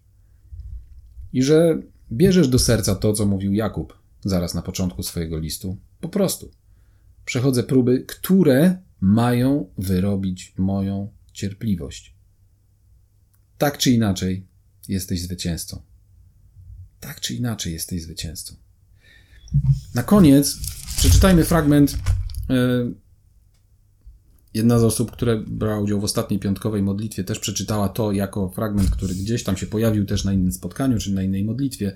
[1.33, 5.77] i że bierzesz do serca to, co mówił Jakub zaraz na początku swojego listu.
[5.99, 6.51] Po prostu
[7.25, 12.15] przechodzę próby, które mają wyrobić moją cierpliwość.
[13.57, 14.45] Tak czy inaczej,
[14.87, 15.81] jesteś zwycięzcą.
[16.99, 18.55] Tak czy inaczej, jesteś zwycięzcą.
[19.95, 20.57] Na koniec
[20.97, 21.97] przeczytajmy fragment.
[24.53, 28.89] Jedna z osób, które brała udział w ostatniej piątkowej modlitwie, też przeczytała to jako fragment,
[28.89, 31.95] który gdzieś tam się pojawił też na innym spotkaniu czy na innej modlitwie.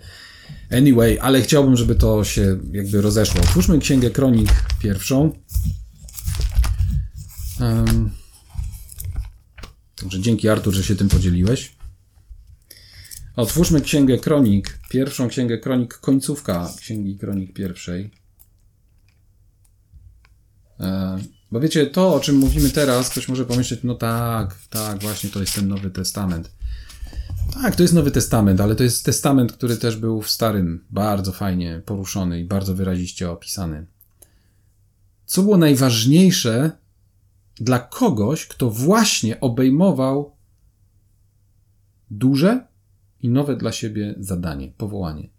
[0.72, 3.41] Anyway, ale chciałbym, żeby to się jakby rozeszło.
[3.41, 4.49] Otwórzmy Księgę Kronik
[4.80, 5.32] pierwszą.
[7.60, 8.10] Um,
[9.95, 11.76] także dzięki Artur, że się tym podzieliłeś.
[13.36, 18.12] Otwórzmy Księgę Kronik, pierwszą Księgę Kronik, końcówka Księgi Kronik pierwszej.
[20.80, 21.18] E,
[21.52, 25.39] bo wiecie, to o czym mówimy teraz, ktoś może pomyśleć, no tak, tak, właśnie to
[25.39, 26.52] jest ten Nowy Testament.
[27.54, 31.32] Tak, to jest Nowy Testament, ale to jest testament, który też był w Starym bardzo
[31.32, 33.86] fajnie poruszony i bardzo wyraziście opisany.
[35.26, 36.72] Co było najważniejsze
[37.56, 40.36] dla kogoś, kto właśnie obejmował
[42.12, 42.68] duże
[43.22, 45.30] i nowe dla siebie zadanie, powołanie.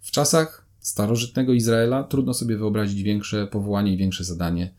[0.00, 4.74] W czasach starożytnego Izraela trudno sobie wyobrazić większe powołanie i większe zadanie,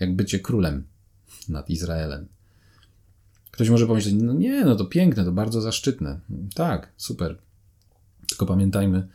[0.00, 0.84] jak bycie królem
[1.48, 2.26] nad Izraelem.
[3.50, 6.20] Ktoś może pomyśleć, no nie, no to piękne, to bardzo zaszczytne.
[6.54, 7.38] Tak, super.
[8.28, 9.08] Tylko pamiętajmy,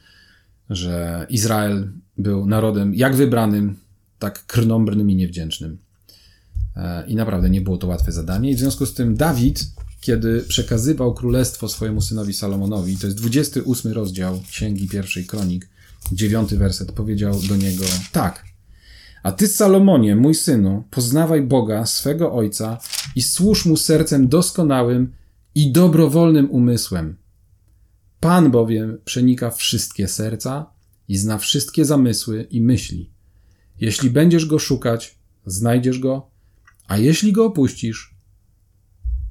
[0.70, 3.76] że Izrael był narodem jak wybranym,
[4.20, 5.78] tak krnąbrnym i niewdzięcznym.
[6.76, 8.52] E, I naprawdę nie było to łatwe zadanie.
[8.52, 9.66] I w związku z tym Dawid,
[10.02, 15.70] kiedy przekazywał królestwo swojemu synowi Salomonowi, to jest 28 rozdział Księgi Pierwszej Kronik,
[16.12, 18.53] dziewiąty werset, powiedział do niego tak.
[19.24, 22.78] A ty, Salomonie, mój synu, poznawaj Boga, swego ojca
[23.16, 25.14] i służ mu sercem doskonałym
[25.56, 27.18] i dobrowolnym umysłem.
[28.20, 30.66] Pan bowiem przenika wszystkie serca
[31.08, 33.10] i zna wszystkie zamysły i myśli.
[33.80, 35.16] Jeśli będziesz go szukać,
[35.46, 36.30] znajdziesz go,
[36.88, 38.16] a jeśli go opuścisz,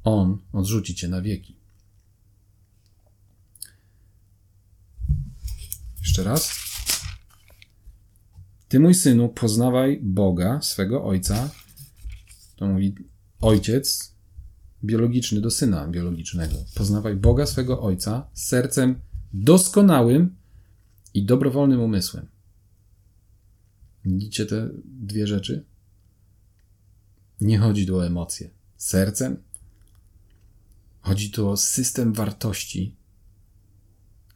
[0.03, 1.57] on odrzuci cię na wieki.
[5.99, 6.72] Jeszcze raz.
[8.73, 11.49] Ty, mój synu, poznawaj Boga, swego ojca.
[12.55, 12.95] To mówi
[13.41, 14.15] ojciec
[14.83, 16.55] biologiczny do syna biologicznego.
[16.75, 18.99] Poznawaj Boga, swego ojca, sercem
[19.33, 20.35] doskonałym
[21.13, 22.27] i dobrowolnym umysłem.
[24.05, 25.65] Widzicie te dwie rzeczy?
[27.41, 28.49] Nie chodzi tu o emocje.
[28.77, 29.37] Sercem
[31.01, 32.95] chodzi tu o system wartości,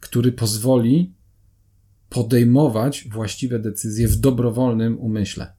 [0.00, 1.17] który pozwoli
[2.08, 5.52] podejmować właściwe decyzje w dobrowolnym umyśle.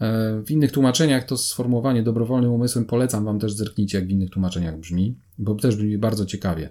[0.00, 4.30] E, w innych tłumaczeniach to sformułowanie dobrowolnym umysłem polecam wam też zerknijcie, jak w innych
[4.30, 6.70] tłumaczeniach brzmi, bo też brzmi bardzo ciekawie.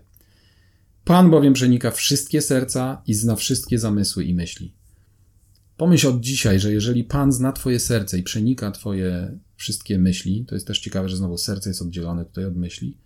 [1.06, 4.74] Pan bowiem przenika wszystkie serca i zna wszystkie zamysły i myśli.
[5.78, 10.56] Pomyśl od dzisiaj, że jeżeli Pan zna Twoje serce i przenika Twoje wszystkie myśli, to
[10.56, 12.98] jest też ciekawe, że znowu serce jest oddzielone tutaj od myśli,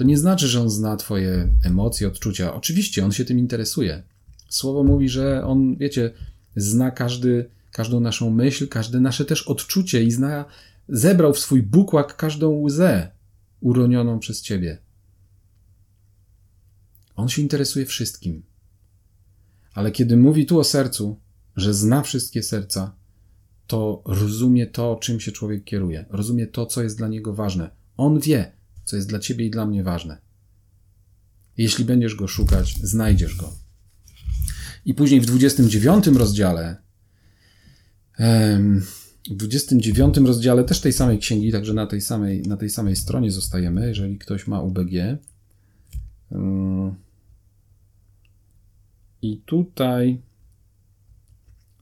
[0.00, 2.54] to nie znaczy, że On zna Twoje emocje, odczucia.
[2.54, 4.02] Oczywiście On się tym interesuje.
[4.48, 6.12] Słowo mówi, że On, wiecie,
[6.56, 10.44] zna każdy, każdą naszą myśl, każde nasze też odczucie i zna,
[10.88, 13.10] zebrał w swój bukłak każdą łzę
[13.60, 14.78] uronioną przez Ciebie.
[17.16, 18.42] On się interesuje wszystkim.
[19.74, 21.20] Ale kiedy mówi tu o sercu,
[21.56, 22.96] że zna wszystkie serca,
[23.66, 27.70] to rozumie to, czym się człowiek kieruje, rozumie to, co jest dla niego ważne.
[27.96, 28.59] On wie,
[28.90, 30.18] co jest dla ciebie i dla mnie ważne.
[31.56, 33.52] Jeśli będziesz go szukać, znajdziesz go.
[34.84, 36.76] I później w 29 rozdziale,
[39.30, 43.32] w 29 rozdziale też tej samej księgi, także na tej samej, na tej samej stronie
[43.32, 44.92] zostajemy, jeżeli ktoś ma UBG.
[49.22, 50.22] I tutaj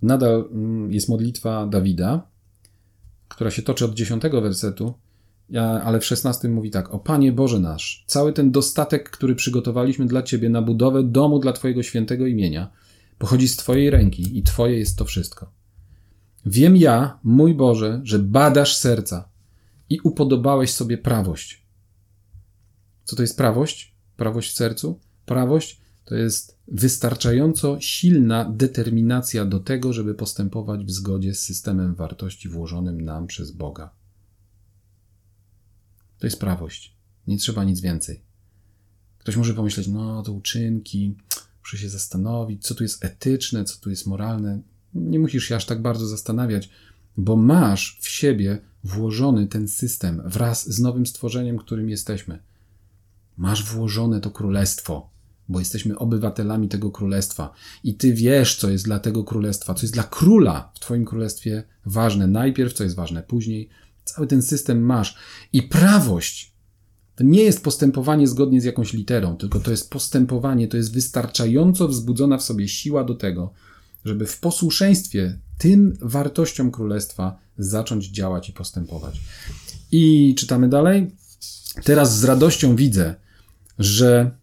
[0.03, 2.27] nadal mm, jest modlitwa Dawida,
[3.29, 4.95] która się toczy od 10 wersetu,
[5.57, 10.23] ale w 16 mówi tak: O Panie Boże nasz, cały ten dostatek, który przygotowaliśmy dla
[10.23, 12.71] Ciebie na budowę domu dla Twojego świętego imienia,
[13.19, 15.53] pochodzi z Twojej ręki i Twoje jest to wszystko.
[16.47, 19.29] Wiem ja, mój Boże, że badasz serca
[19.91, 21.67] i upodobałeś sobie prawość.
[23.05, 23.95] Co to jest prawość?
[24.17, 25.01] Prawość w sercu?
[25.27, 32.49] Prawość to jest wystarczająco silna determinacja do tego, żeby postępować w zgodzie z systemem wartości
[32.49, 33.98] włożonym nam przez Boga.
[36.19, 36.97] To jest prawość.
[37.27, 38.21] Nie trzeba nic więcej.
[39.19, 41.17] Ktoś może pomyśleć, no to uczynki,
[41.61, 44.61] muszę się zastanowić, co tu jest etyczne, co tu jest moralne.
[44.95, 46.71] Nie musisz się aż tak bardzo zastanawiać,
[47.17, 52.39] bo masz w siebie włożony ten system wraz z nowym stworzeniem, którym jesteśmy.
[53.37, 55.11] Masz włożone to królestwo
[55.49, 57.55] bo jesteśmy obywatelami tego królestwa
[57.85, 61.63] i ty wiesz, co jest dla tego królestwa, co jest dla króla w twoim królestwie
[61.87, 62.27] ważne.
[62.27, 63.69] Najpierw, co jest ważne, później.
[64.09, 65.17] Cały ten system masz.
[65.53, 66.55] I prawość
[67.17, 71.89] to nie jest postępowanie zgodnie z jakąś literą, tylko to jest postępowanie, to jest wystarczająco
[71.89, 73.53] wzbudzona w sobie siła do tego,
[74.05, 79.21] żeby w posłuszeństwie tym wartościom królestwa zacząć działać i postępować.
[79.93, 81.11] I czytamy dalej.
[81.85, 83.15] Teraz z radością widzę,
[83.79, 84.39] że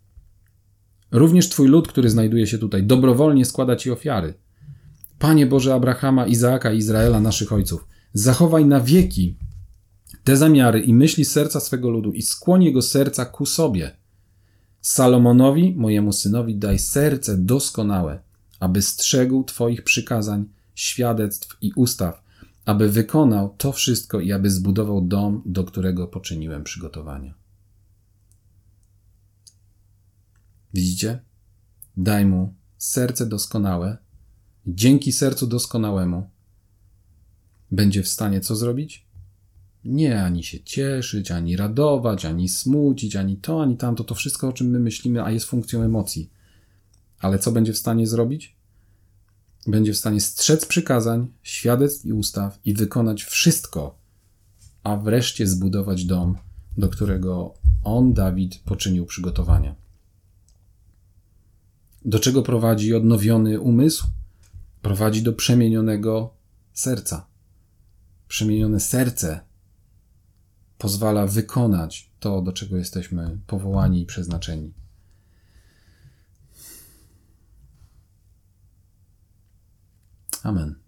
[1.16, 4.34] Również Twój lud, który znajduje się tutaj, dobrowolnie składa Ci ofiary.
[5.20, 9.38] Panie Boże Abrahama, Izaaka Izraela, naszych ojców, zachowaj na wieki
[10.26, 13.98] te zamiary i myśli serca swego ludu i skłoń jego serca ku sobie.
[14.82, 18.20] Salomonowi, mojemu synowi, daj serce doskonałe,
[18.60, 20.46] aby strzegł Twoich przykazań,
[20.76, 22.24] świadectw i ustaw,
[22.66, 27.34] aby wykonał to wszystko i aby zbudował dom, do którego poczyniłem przygotowania.
[30.74, 31.20] Widzicie?
[31.98, 33.98] Daj mu serce doskonałe.
[34.68, 36.30] Dzięki sercu doskonałemu
[37.72, 39.05] będzie w stanie co zrobić?
[39.86, 44.04] Nie ani się cieszyć, ani radować, ani smucić, ani to, ani tamto.
[44.04, 46.30] To wszystko, o czym my myślimy, a jest funkcją emocji.
[47.20, 48.56] Ale co będzie w stanie zrobić?
[49.68, 54.00] Będzie w stanie strzec przykazań, świadectw i ustaw i wykonać wszystko,
[54.84, 56.38] a wreszcie zbudować dom,
[56.78, 59.76] do którego on, Dawid, poczynił przygotowania.
[62.06, 64.08] Do czego prowadzi odnowiony umysł?
[64.82, 66.34] Prowadzi do przemienionego
[66.74, 67.28] serca.
[68.28, 69.45] Przemienione serce
[70.78, 74.74] pozwala wykonać to, do czego jesteśmy powołani i przeznaczeni.
[80.44, 80.85] Amen.